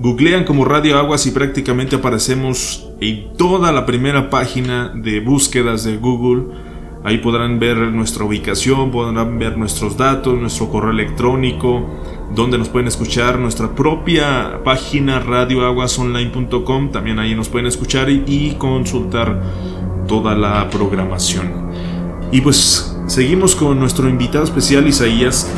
[0.00, 5.98] googlean como Radio Aguas y prácticamente aparecemos en toda la primera página de búsquedas de
[5.98, 6.54] Google.
[7.04, 11.86] Ahí podrán ver nuestra ubicación, podrán ver nuestros datos, nuestro correo electrónico,
[12.34, 19.42] donde nos pueden escuchar, nuestra propia página radioaguasonline.com, también ahí nos pueden escuchar y, consultar
[20.06, 21.70] toda la programación.
[22.32, 25.50] Y pues seguimos con nuestro invitado especial Isaías.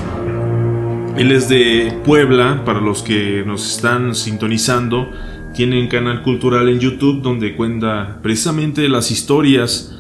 [1.17, 5.11] Él es de Puebla, para los que nos están sintonizando,
[5.55, 9.95] tiene un canal cultural en YouTube donde cuenta precisamente las historias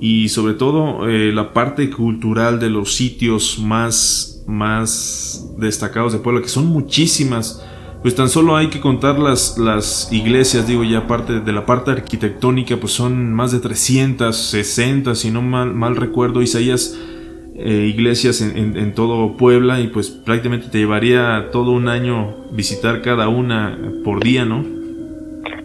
[0.00, 6.42] y sobre todo eh, la parte cultural de los sitios más, más destacados de Puebla,
[6.42, 7.64] que son muchísimas.
[8.02, 11.92] Pues tan solo hay que contar las, las iglesias, digo ya parte de la parte
[11.92, 16.98] arquitectónica, pues son más de 360, si no mal, mal recuerdo, Isaías,
[17.58, 23.00] eh, iglesias en, en, todo Puebla y pues prácticamente te llevaría todo un año visitar
[23.00, 24.62] cada una por día, ¿no?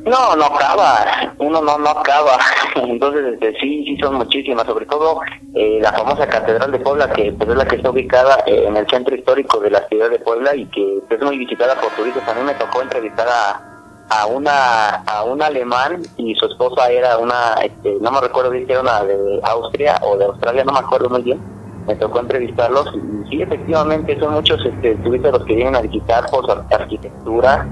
[0.05, 2.39] No, no acaba, uno no, no acaba.
[2.75, 5.19] Entonces, este, sí, sí son muchísimas, sobre todo
[5.53, 8.77] eh, la famosa Catedral de Puebla, que pues, es la que está ubicada eh, en
[8.77, 12.27] el centro histórico de la ciudad de Puebla y que es muy visitada por turistas.
[12.27, 13.61] A mí me tocó entrevistar a,
[14.09, 18.65] a una a un alemán y su esposa era una, este, no me recuerdo si
[18.67, 21.60] era una de Austria o de Australia, no me acuerdo muy bien.
[21.87, 26.25] Me tocó entrevistarlos y sí, efectivamente son muchos este, turistas los que vienen a visitar
[26.29, 27.67] por su arquitectura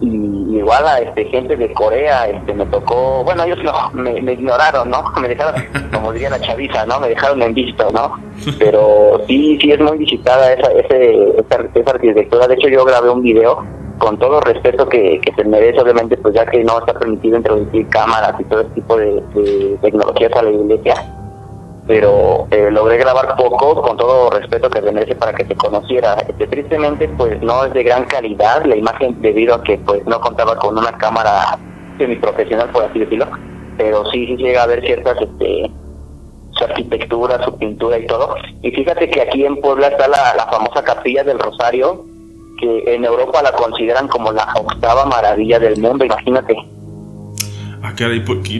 [0.00, 4.88] y igual a este gente de Corea este me tocó bueno ellos no me, ignoraron
[4.88, 8.14] no me dejaron como diría la chaviza no me dejaron en visto no
[8.58, 12.48] pero sí sí es muy visitada esa ese esa, arquitectura.
[12.48, 13.62] De hecho yo grabé un video
[13.98, 17.86] con todo respeto que, que se merece obviamente pues ya que no está permitido introducir
[17.88, 20.94] cámaras y todo ese tipo de, de tecnologías a la iglesia
[21.90, 26.14] pero eh, logré grabar poco, con todo respeto que merece para que se conociera.
[26.28, 30.20] Este, tristemente, pues no es de gran calidad la imagen debido a que pues no
[30.20, 31.58] contaba con una cámara
[31.98, 33.26] semiprofesional, por así decirlo,
[33.76, 35.68] pero sí, sí llega a ver ciertas, este,
[36.52, 38.36] su arquitectura, su pintura y todo.
[38.62, 42.04] Y fíjate que aquí en Puebla está la famosa Capilla del Rosario,
[42.60, 46.54] que en Europa la consideran como la octava maravilla del mundo, imagínate.
[47.82, 47.94] Ah,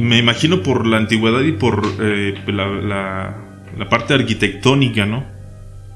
[0.00, 3.34] me imagino por la antigüedad y por eh, la,
[3.76, 5.24] la, parte arquitectónica, ¿no?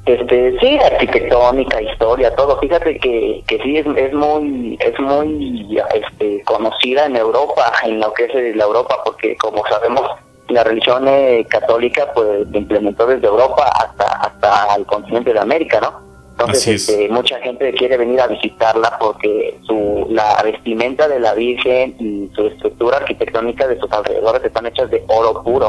[0.04, 2.58] Este, sí, arquitectónica, historia, todo.
[2.60, 8.12] Fíjate que, que sí es, es muy es muy este, conocida en Europa, en lo
[8.12, 10.02] que es la Europa, porque como sabemos
[10.48, 15.80] la religión eh, católica pues se implementó desde Europa hasta hasta el continente de América,
[15.80, 16.13] ¿no?
[16.46, 21.96] Entonces, este, mucha gente quiere venir a visitarla porque su la vestimenta de la Virgen
[21.98, 25.68] y su estructura arquitectónica de sus alrededores están hechas de oro puro.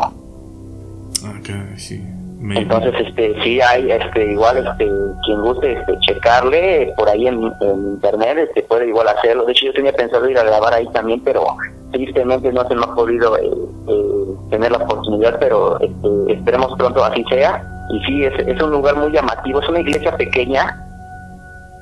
[1.77, 2.01] Sí.
[2.41, 4.87] Entonces, este, sí hay, este, igual, este,
[5.25, 9.45] quien guste, este, checarle por ahí en, internet, este, puede igual hacerlo.
[9.45, 11.43] De hecho, yo tenía pensado ir a grabar ahí también, pero
[11.91, 13.51] tristemente no se me ha podido eh,
[13.87, 18.71] eh, tener la oportunidad, pero este, esperemos pronto así sea y sí, es, es un
[18.71, 20.81] lugar muy llamativo, es una iglesia pequeña,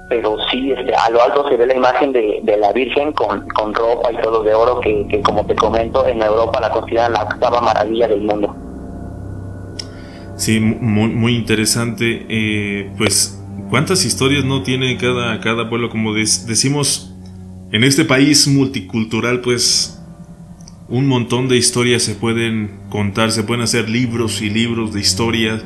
[0.10, 3.48] pero sí, este, a lo alto se ve la imagen de, de la Virgen con,
[3.50, 7.14] con ropa y todo de oro, que, que como te comento, en Europa la consideran
[7.14, 8.56] la octava maravilla del mundo.
[10.36, 12.26] Sí, muy, muy interesante.
[12.28, 15.90] Eh, pues, ¿cuántas historias no tiene cada, cada pueblo?
[15.90, 17.16] Como decimos,
[17.72, 20.00] en este país multicultural, pues
[20.90, 25.64] un montón de historias se pueden contar, se pueden hacer libros y libros de historias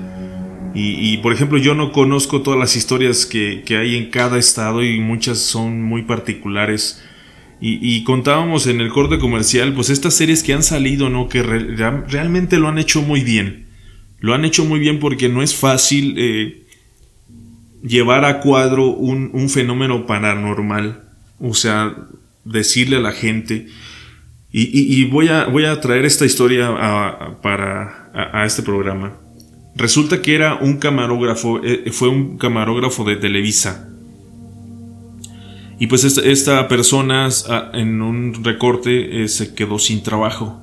[0.80, 5.00] y, por ejemplo, yo no conozco todas las historias que, hay en cada estado y
[5.00, 7.04] muchas son muy particulares.
[7.60, 11.30] Y, contábamos en el corte comercial, pues estas series que han salido, ¿no?
[11.30, 13.66] Que realmente lo han hecho muy bien.
[14.20, 16.64] Lo han hecho muy bien porque no es fácil eh,
[17.82, 21.10] llevar a cuadro un, fenómeno paranormal.
[21.40, 21.96] O sea,
[22.46, 23.66] decirle a la gente.
[24.52, 26.70] Y, voy, a, voy a traer esta historia
[27.42, 29.27] para a este programa.
[29.78, 33.90] Resulta que era un camarógrafo, eh, fue un camarógrafo de Televisa.
[35.80, 37.30] Y pues esta, persona
[37.74, 40.60] en un recorte eh, se quedó sin trabajo.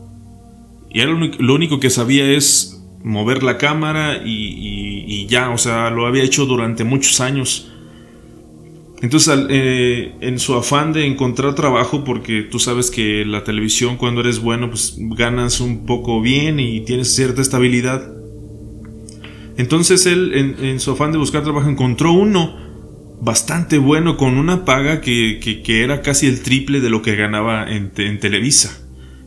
[0.90, 6.24] Y lo único que sabía es mover la cámara y, ya, o sea, lo había
[6.24, 7.70] hecho durante muchos años.
[9.00, 14.22] Entonces, eh, en su afán de encontrar trabajo, porque tú sabes que la televisión cuando
[14.22, 18.23] eres bueno, pues ganas un poco bien y tienes cierta estabilidad.
[19.56, 22.56] Entonces él, en, su afán de buscar trabajo, encontró uno
[23.20, 27.90] bastante bueno con una paga que, era casi el triple de lo que ganaba en,
[28.18, 28.80] Televisa.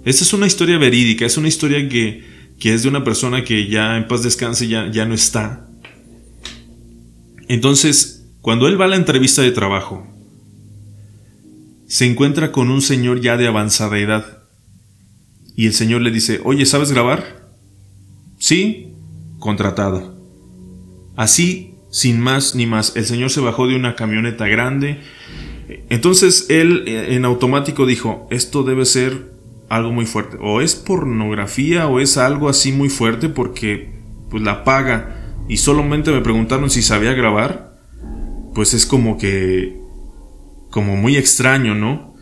[0.04, 2.24] Esta es una historia verídica, es una historia que,
[2.60, 5.68] que, es de una persona que ya en paz descanse ya, ya no está.
[7.48, 10.06] Entonces, cuando él va a la entrevista de trabajo,
[11.88, 14.44] se encuentra con un señor ya de avanzada edad.
[15.56, 17.50] Y el señor le dice, oye, ¿sabes grabar?
[18.38, 18.94] Sí,
[19.40, 20.17] contratado.
[21.18, 25.02] Así, sin más ni más, el señor se bajó de una camioneta grande.
[25.90, 29.34] Entonces él eh, en automático dijo, esto debe ser
[29.68, 30.38] algo muy fuerte.
[30.40, 33.90] O es pornografía o es algo así muy fuerte porque
[34.30, 35.36] pues la paga.
[35.50, 37.68] Y solamente me preguntaron si sabía grabar
[38.58, 39.80] pues es como que,
[40.72, 42.16] como muy extraño, ¿no?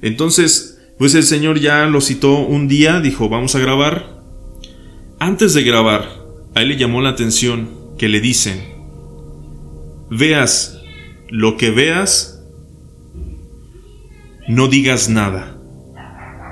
[0.00, 4.22] Entonces, pues el Señor ya lo citó un día, dijo, vamos a grabar.
[5.18, 6.08] Antes de grabar,
[6.54, 7.68] a él le llamó la atención
[8.02, 8.60] que le dicen,
[10.10, 10.82] veas
[11.28, 12.44] lo que veas,
[14.48, 15.56] no digas nada.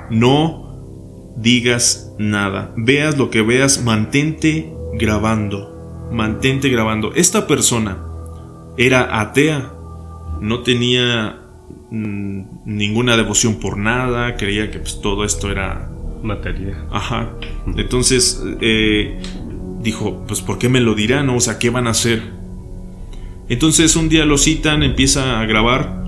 [0.09, 2.73] No digas nada.
[2.77, 6.07] Veas lo que veas, mantente grabando.
[6.13, 7.13] Mantente grabando.
[7.15, 8.01] Esta persona
[8.77, 9.73] era atea,
[10.39, 11.37] no tenía
[11.89, 15.91] mm, ninguna devoción por nada, creía que pues, todo esto era
[16.23, 16.85] materia.
[16.91, 17.33] Ajá.
[17.75, 19.19] Entonces eh,
[19.83, 21.29] dijo, pues ¿por qué me lo dirán?
[21.29, 22.21] O sea, ¿qué van a hacer?
[23.49, 26.03] Entonces un día lo citan, empieza a grabar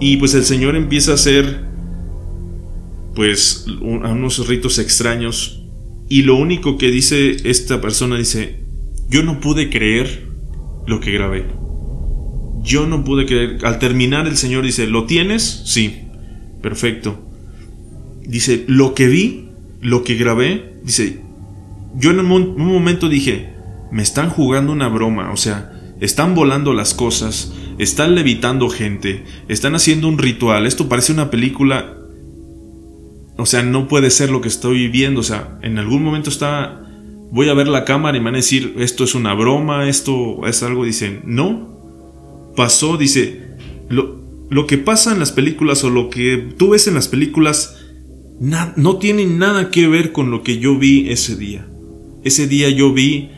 [0.00, 1.64] y pues el Señor empieza a hacer
[3.14, 5.62] pues unos ritos extraños
[6.08, 8.60] y lo único que dice esta persona dice,
[9.08, 10.26] yo no pude creer
[10.86, 11.46] lo que grabé.
[12.62, 13.64] Yo no pude creer.
[13.64, 15.62] Al terminar el Señor dice, ¿lo tienes?
[15.64, 16.02] Sí.
[16.60, 17.18] Perfecto.
[18.26, 19.48] Dice, lo que vi,
[19.80, 21.21] lo que grabé, dice,
[21.94, 23.54] yo en un, momento dije,
[23.90, 29.74] me están jugando una broma, o sea, están volando las cosas, están levitando gente, están
[29.74, 31.96] haciendo un ritual, esto parece una película,
[33.36, 36.88] o sea, no puede ser lo que estoy viendo, o sea, en algún momento estaba,
[37.30, 40.46] voy a ver la cámara y me van a decir, esto es una broma, esto
[40.46, 43.56] es algo, dicen, no, pasó, dice,
[43.88, 47.78] lo, lo, que pasa en las películas o lo que tú ves en las películas
[48.76, 51.68] no tiene nada que ver con lo que yo vi ese día.
[52.24, 53.30] Ese día yo vi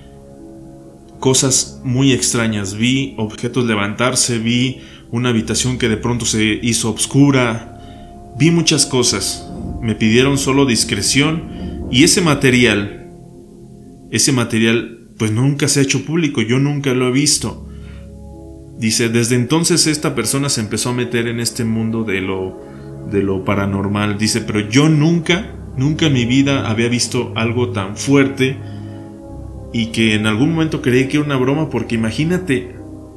[1.18, 7.80] cosas muy extrañas, vi objetos levantarse, vi una habitación que de pronto se hizo oscura,
[8.38, 9.48] vi muchas cosas.
[9.80, 13.10] Me pidieron solo discreción y ese material,
[14.10, 17.66] ese material pues nunca se ha hecho público, yo nunca lo he visto.
[18.78, 22.60] Dice, desde entonces esta persona se empezó a meter en este mundo de lo,
[23.10, 24.18] de lo paranormal.
[24.18, 28.58] Dice, pero yo nunca, nunca en mi vida había visto algo tan fuerte
[29.74, 32.76] y que en algún momento creí que era una broma porque imagínate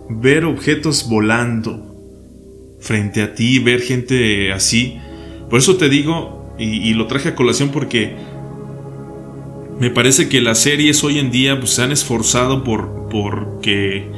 [0.09, 4.97] ver objetos volando frente a ti, ver gente así.
[5.51, 8.15] Por eso te digo, y, lo traje a colación porque
[9.79, 14.09] me parece que las series hoy en día pues, se han esforzado por porque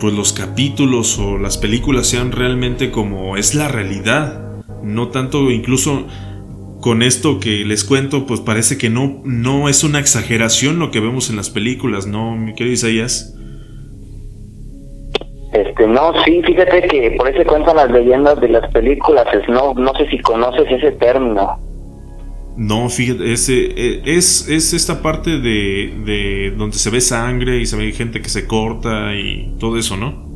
[0.00, 4.60] pues los capítulos o las películas sean realmente como es la realidad.
[4.82, 6.08] No tanto incluso
[6.80, 11.00] con esto que les cuento, pues parece que no, no es una exageración lo que
[11.00, 13.36] vemos en las películas, ¿no, mi querido Isaías?
[15.52, 19.92] Este, no, sí, fíjate que por eso cuentan las leyendas de las películas, no, no
[19.94, 21.58] sé si conoces ese término.
[22.56, 27.66] No, fíjate, ese, e, es, es esta parte de, de donde se ve sangre y
[27.66, 30.29] se ve gente que se corta y todo eso, ¿no?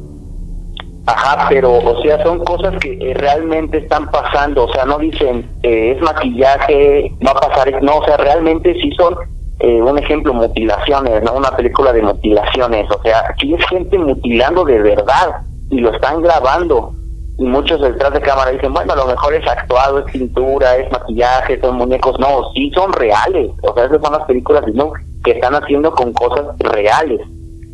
[1.07, 5.47] Ajá, pero, o sea, son cosas que eh, realmente están pasando, o sea, no dicen,
[5.63, 9.14] eh, es maquillaje, va a pasar, no, o sea, realmente sí son,
[9.61, 11.35] eh, un ejemplo, mutilaciones, ¿no?
[11.35, 16.22] Una película de mutilaciones, o sea, aquí es gente mutilando de verdad y lo están
[16.22, 16.93] grabando
[17.37, 20.91] y muchos detrás de cámara dicen, bueno, a lo mejor es actuado, es pintura, es
[20.93, 22.18] maquillaje, son muñecos.
[22.21, 23.51] No, sí son reales.
[23.63, 24.63] O sea, esas son las películas
[25.25, 27.21] que están haciendo con cosas reales.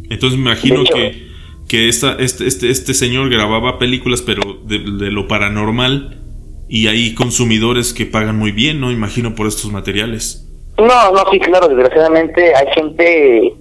[0.08, 1.29] Entonces me imagino que,
[1.70, 4.80] que esta, este, este, este señor grababa películas, pero de,
[5.12, 6.18] lo paranormal,
[6.68, 8.90] y hay consumidores que pagan muy bien, ¿no?
[8.90, 10.50] Imagino por estos materiales.
[10.76, 13.54] No, no, sí, claro, desgraciadamente hay gente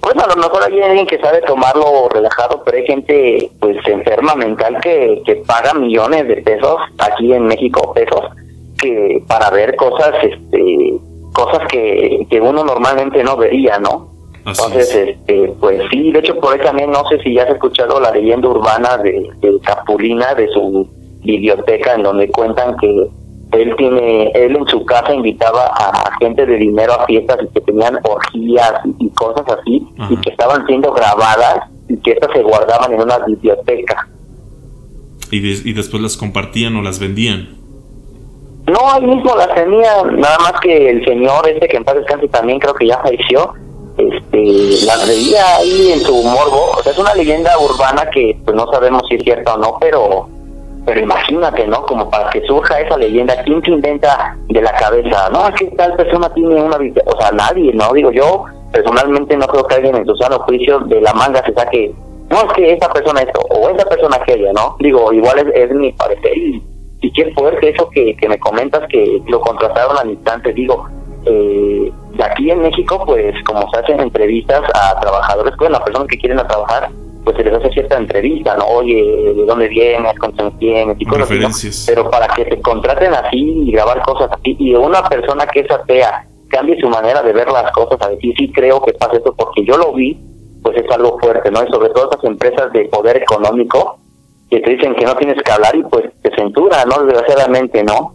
[0.00, 4.34] pues a lo mejor hay alguien que sabe tomarlo relajado, pero hay gente pues enferma
[4.34, 8.26] mental que, que paga millones de pesos aquí en México, pesos,
[8.80, 10.98] que para ver cosas, este,
[11.32, 14.09] cosas que, que uno normalmente no vería, ¿no?
[14.46, 18.00] Entonces, este, pues sí, de hecho por ahí también no sé si ya has escuchado
[18.00, 20.88] la leyenda urbana de, de Capulina, de su
[21.22, 23.10] biblioteca, en donde cuentan que
[23.52, 27.60] él tiene, él en su casa invitaba a gente de dinero a fiestas y que
[27.60, 32.92] tenían orgías y, cosas así, y que estaban siendo grabadas y que estas se guardaban
[32.92, 34.08] en una biblioteca.
[35.30, 37.60] ¿Y, y después las compartían o las vendían?
[38.66, 42.28] No, ahí mismo las tenía, nada más que el señor este que en paz descanse
[42.28, 43.52] también creo que ya falleció,
[43.96, 48.56] este, las veía ahí en su morbo, o sea, es una leyenda urbana que pues
[48.56, 50.28] no sabemos si es cierta o no, pero
[50.86, 51.84] pero imagínate, ¿no?
[51.84, 55.28] Como para que surja esa leyenda, ¿quién se inventa de la cabeza?
[55.30, 57.92] No, es que tal persona tiene una o sea, nadie, ¿no?
[57.92, 61.52] Digo, yo personalmente no creo que alguien en su sano juicio de la manga se
[61.52, 61.94] saque,
[62.30, 64.76] no, es que esa persona esto, o esa persona aquella, ¿no?
[64.78, 66.62] Digo, igual es, es mi parecer y,
[67.02, 70.88] y qué fuerte eso que, que me comentas que lo contrataron al instante, digo,
[71.26, 76.18] eh, aquí en México, pues como se hacen entrevistas a trabajadores, pues las personas que
[76.18, 76.90] quieren a trabajar,
[77.24, 78.66] pues se les hace cierta entrevista, ¿no?
[78.66, 78.94] Oye,
[79.36, 80.18] ¿de dónde vienes?
[80.18, 80.96] ¿Con quién vienes?
[80.98, 85.02] Y cosas así, Pero para que se contraten así y grabar cosas así, y una
[85.08, 88.82] persona que es atea cambie su manera de ver las cosas, a decir, sí creo
[88.82, 90.18] que pasa esto porque yo lo vi,
[90.62, 91.62] pues es algo fuerte, ¿no?
[91.62, 93.98] Y sobre todo esas empresas de poder económico
[94.50, 97.04] que te dicen que no tienes que hablar y pues te censura, ¿no?
[97.04, 98.14] Desgraciadamente, ¿no?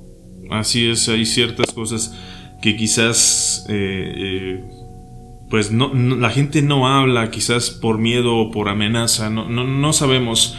[0.51, 2.13] Así es, hay ciertas cosas
[2.61, 4.63] que quizás eh, eh,
[5.49, 10.57] pues no, la gente no habla, quizás por miedo o por amenaza, no, no, sabemos.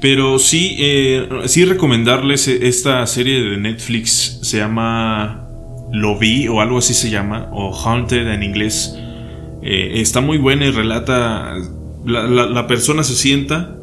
[0.00, 5.48] Pero sí, eh, sí recomendarles esta serie de Netflix, se llama
[5.92, 8.98] Lo Vi o algo así se llama, o Haunted en inglés.
[9.62, 11.54] está muy buena y relata,
[12.04, 13.76] la, la persona se sienta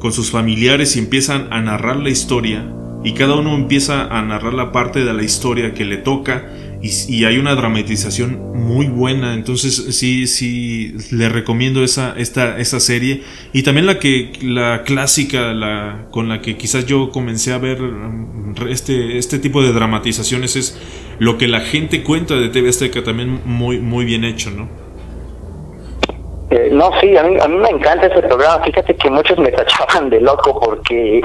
[0.00, 2.66] con sus familiares y empiezan a narrar la historia
[3.04, 6.44] y cada uno empieza a narrar la parte de la historia que le toca
[6.82, 9.34] y, hay una dramatización muy buena.
[9.34, 13.22] Entonces sí sí le recomiendo esa esta esa serie.
[13.52, 17.80] Y también la que la clásica la con la que quizás yo comencé a ver
[17.82, 20.80] um, este este tipo de dramatizaciones es
[21.18, 24.82] lo que la gente cuenta de TV Azteca también muy muy bien hecho no
[26.52, 28.62] eh, no, sí, a mí, a mí me encanta ese programa.
[28.62, 31.22] Fíjate que muchos me tachaban de loco porque...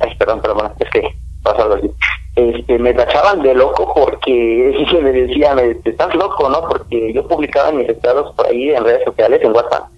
[0.00, 1.08] Ay, perdón, perdón, es que
[1.42, 1.90] pasa algo así.
[2.36, 6.60] Este, me tachaban de loco porque me decían, estás loco, ¿no?
[6.68, 9.88] Porque yo publicaba en mis estados por ahí en redes sociales, en WhatsApp,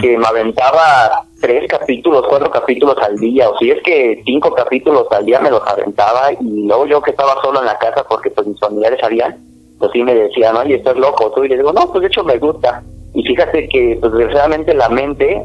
[0.00, 5.06] que me aventaba tres capítulos, cuatro capítulos al día, o si es que cinco capítulos
[5.10, 8.30] al día me los aventaba y luego yo que estaba solo en la casa porque
[8.30, 9.36] pues mis familiares sabían,
[9.78, 12.22] pues sí me decían, oye, estás loco tú, y les digo, no, pues de hecho
[12.22, 12.82] me gusta.
[13.14, 15.44] Y fíjate que, pues desgraciadamente la mente,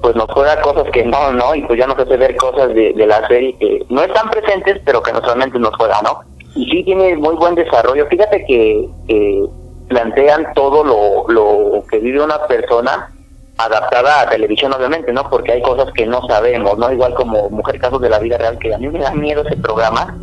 [0.00, 1.54] pues nos juega cosas que no, ¿no?
[1.54, 5.02] Y pues ya nos hace ver cosas de, la serie que no están presentes, pero
[5.02, 6.20] que naturalmente nos juega, ¿no?
[6.54, 8.06] Y sí tiene muy buen desarrollo.
[8.06, 9.48] Fíjate que
[9.88, 13.10] plantean todo lo, que vive una persona
[13.56, 15.28] adaptada a televisión, obviamente, ¿no?
[15.28, 16.92] Porque hay cosas que no sabemos, ¿no?
[16.92, 19.56] Igual como Mujer Casos de la Vida Real, que a mí me da miedo ese
[19.56, 20.16] programa,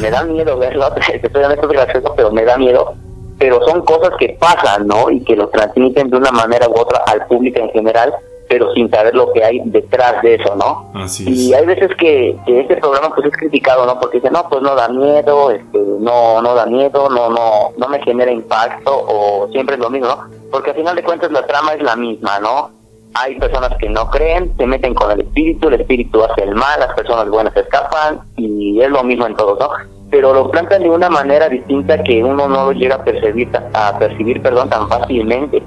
[0.00, 2.94] me da miedo verlo, estoy esto gracioso, pero me da miedo
[3.38, 5.10] pero son cosas que pasan, ¿no?
[5.10, 8.14] Y que lo transmiten de una manera u otra al público en general,
[8.48, 10.90] pero sin saber lo que hay detrás de eso, ¿no?
[10.94, 13.98] Así Y hay veces que, este programa pues es criticado, ¿no?
[13.98, 17.88] Porque dice, no, pues no da miedo, este, no, no da miedo, no, no, no
[17.88, 20.24] me genera impacto, o siempre es lo mismo, ¿no?
[20.50, 22.70] Porque al final de cuentas la trama es la misma, ¿no?
[23.14, 26.78] Hay personas que no creen, se meten con el espíritu, el espíritu hace el mal,
[26.78, 29.70] las personas buenas escapan, y es lo mismo en todos, ¿no?
[30.10, 33.98] pero lo plantan de una manera distinta que uno no lo llega a percibir, a
[33.98, 35.62] percibir perdón, tan fácilmente.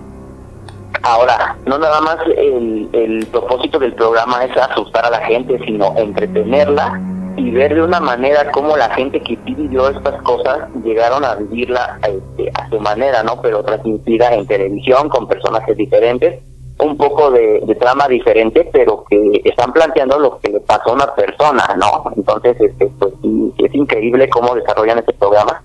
[1.03, 5.95] Ahora, no nada más el, el propósito del programa es asustar a la gente, sino
[5.97, 6.99] entretenerla
[7.37, 11.99] y ver de una manera cómo la gente que vivió estas cosas llegaron a vivirla
[12.03, 13.41] este, a su manera, ¿no?
[13.41, 16.43] Pero transmitida en televisión con personajes diferentes
[16.79, 21.13] un poco de, trama diferente, pero que están planteando lo que le pasó a una
[21.13, 22.11] persona, ¿no?
[22.15, 23.13] Entonces, este, pues
[23.57, 25.61] es increíble cómo desarrollan este programa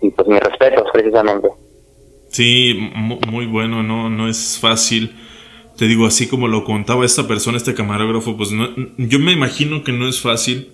[0.00, 1.48] y pues mis respetos precisamente.
[2.38, 2.72] Sí,
[3.26, 5.10] muy bueno, no, no es fácil.
[5.76, 9.82] Te digo, así como lo contaba esta persona, este camarógrafo, pues no, yo me imagino
[9.82, 10.68] que no es fácil,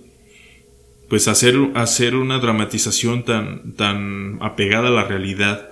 [1.08, 5.70] pues hacer, hacer una dramatización tan, tan apegada a la realidad,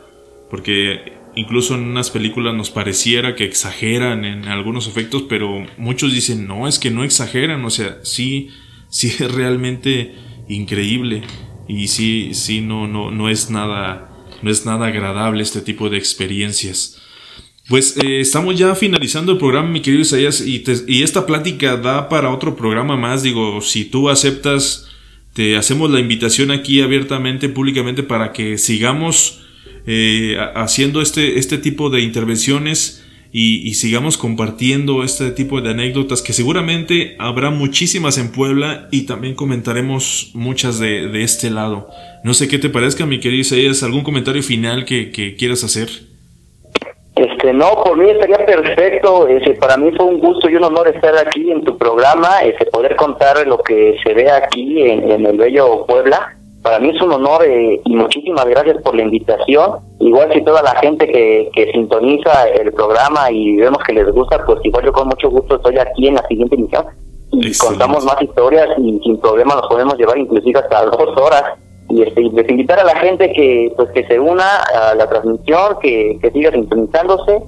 [0.48, 6.46] porque incluso en unas películas nos pareciera que exageran en algunos efectos, pero muchos dicen,
[6.46, 8.48] no, es que no exageran, o sea, sí,
[8.88, 10.14] sí es realmente
[10.48, 11.20] increíble
[11.68, 14.11] y sí, sí, no, no, no es nada,
[14.42, 17.00] no es nada agradable este tipo de experiencias.
[17.68, 22.08] Pues eh, estamos ya finalizando el programa, mi querido Isaías, y, y esta plática da
[22.08, 23.22] para otro programa más.
[23.22, 24.88] Digo, si tú aceptas,
[25.32, 29.42] te hacemos la invitación aquí abiertamente, públicamente, para que sigamos
[29.86, 33.01] eh, haciendo este, este tipo de intervenciones
[33.34, 39.34] y, sigamos compartiendo este tipo de anécdotas que seguramente habrá muchísimas en Puebla y también
[39.34, 41.88] comentaremos muchas de, este lado.
[42.24, 45.88] No sé qué te parezca, mi querido Isaías, algún comentario final que, quieras hacer.
[47.16, 49.26] Este, no, por mí estaría perfecto.
[49.26, 52.66] Ese, para mí fue un gusto y un honor estar aquí en tu programa, ese,
[52.66, 57.02] poder contar lo que se ve aquí en, en el bello Puebla para mí es
[57.02, 59.80] un honor eh, y muchísimas gracias por la invitación.
[59.98, 64.44] Igual si toda la gente que, que sintoniza el programa y vemos que les gusta,
[64.46, 66.84] pues igual yo con mucho gusto estoy aquí en la siguiente emisión
[67.32, 71.42] y contamos más historias y sin problema nos podemos llevar inclusive hasta dos horas.
[71.88, 75.76] Y, este, les invitar a la gente que pues que se una a la transmisión,
[75.80, 77.42] que, que siga sintonizándose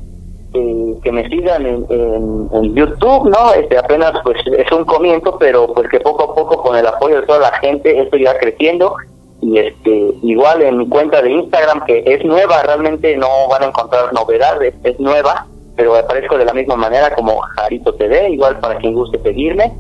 [0.55, 3.53] que me sigan en, en, YouTube, ¿no?
[3.55, 7.21] Este apenas pues es un comienzo, pero pues que poco a poco con el apoyo
[7.21, 8.95] de toda la gente esto irá creciendo
[9.43, 13.67] y este igual en mi cuenta de Instagram que es nueva, realmente no van a
[13.67, 18.77] encontrar novedades, es nueva, pero aparezco de la misma manera como Jarito TV, igual para
[18.77, 19.73] quien guste seguirme.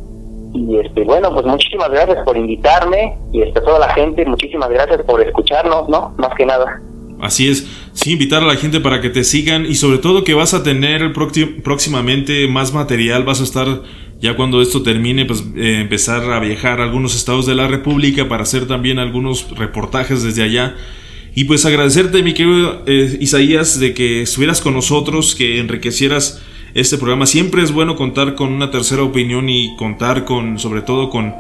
[0.54, 5.02] Y este bueno, pues muchísimas gracias por invitarme y este toda la gente, muchísimas gracias
[5.02, 6.14] por escucharnos, ¿no?
[6.16, 6.80] Más que nada.
[7.20, 7.64] Así es,
[7.94, 10.62] sí, invitar a la gente para que te sigan y sobre todo que vas a
[10.62, 11.12] tener
[11.62, 13.82] próximamente más material, vas a estar
[14.20, 18.28] ya cuando esto termine, pues eh, empezar a viajar a algunos estados de la República
[18.28, 20.76] para hacer también algunos reportajes desde allá.
[21.34, 26.42] Y pues agradecerte, mi querido eh, Isaías, de que estuvieras con nosotros, que enriquecieras
[26.74, 27.26] este programa.
[27.26, 31.34] Siempre es bueno contar con una tercera opinión y contar con, sobre todo con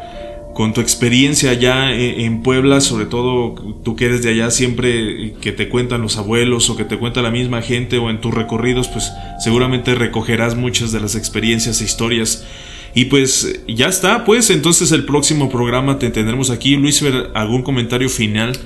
[0.54, 3.54] con tu experiencia allá e, en Puebla, sobre todo
[3.84, 7.20] tú que eres de allá, siempre que te cuentan los abuelos o que te cuenta
[7.20, 11.84] la misma gente o en tus recorridos, pues seguramente recogerás muchas de las experiencias e
[11.84, 12.46] historias.
[12.94, 16.76] Y pues ya está, pues entonces el próximo programa te tendremos aquí.
[16.76, 17.04] Luis,
[17.34, 18.56] ¿algún comentario final?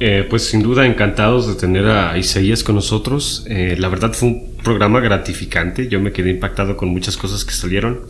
[0.00, 3.44] Eh, pues sin duda encantados de tener a Isaías con nosotros.
[3.48, 7.52] Eh, la verdad fue un programa gratificante, yo me quedé impactado con muchas cosas que
[7.52, 8.00] salieron.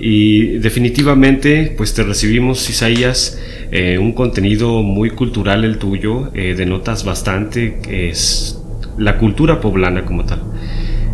[0.00, 3.40] Y definitivamente, pues te recibimos, Isaías,
[3.70, 8.58] eh, un contenido muy cultural el tuyo, eh, denotas bastante es
[8.96, 10.42] la cultura poblana como tal.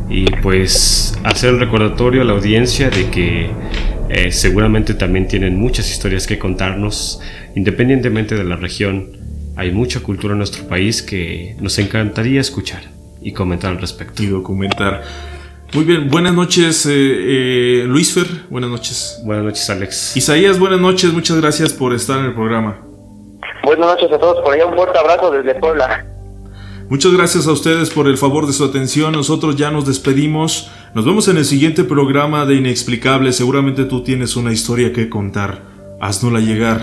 [0.08, 3.48] Y pues hacer el recordatorio a la audiencia de que
[4.10, 7.20] eh, seguramente también tienen muchas historias que contarnos,
[7.54, 9.18] independientemente de la región.
[9.56, 12.82] Hay mucha cultura en nuestro país que nos encantaría escuchar
[13.22, 14.22] y comentar al respecto.
[14.22, 15.02] Y documentar.
[15.74, 19.20] Muy bien, buenas noches, eh, eh, Luis Fer, buenas noches.
[19.24, 20.16] Buenas noches, Alex.
[20.16, 22.80] Isaías, buenas noches, muchas gracias por estar en el programa.
[23.64, 26.06] Buenas noches a todos, por allá un fuerte abrazo desde Puebla.
[26.88, 29.14] Muchas gracias a ustedes por el favor de su atención.
[29.14, 30.70] Nosotros ya nos despedimos.
[30.94, 33.32] Nos vemos en el siguiente programa de Inexplicable.
[33.32, 35.62] Seguramente tú tienes una historia que contar.
[36.00, 36.82] Haznosla llegar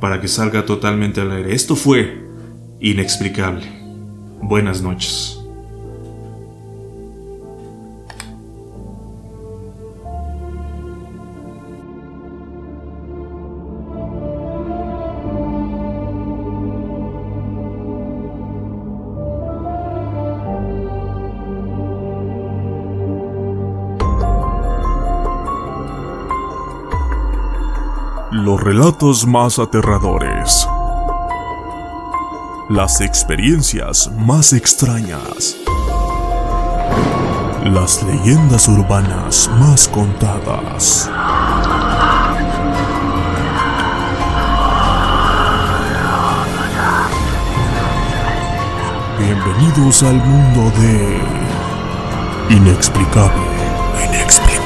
[0.00, 1.54] para que salga totalmente al aire.
[1.54, 2.22] Esto fue
[2.78, 3.66] Inexplicable.
[4.42, 5.41] Buenas noches.
[28.62, 30.68] Relatos más aterradores.
[32.68, 35.56] Las experiencias más extrañas.
[37.64, 41.10] Las leyendas urbanas más contadas.
[49.18, 51.20] Bienvenidos al mundo de...
[52.54, 53.42] Inexplicable.
[54.08, 54.61] Inexplicable.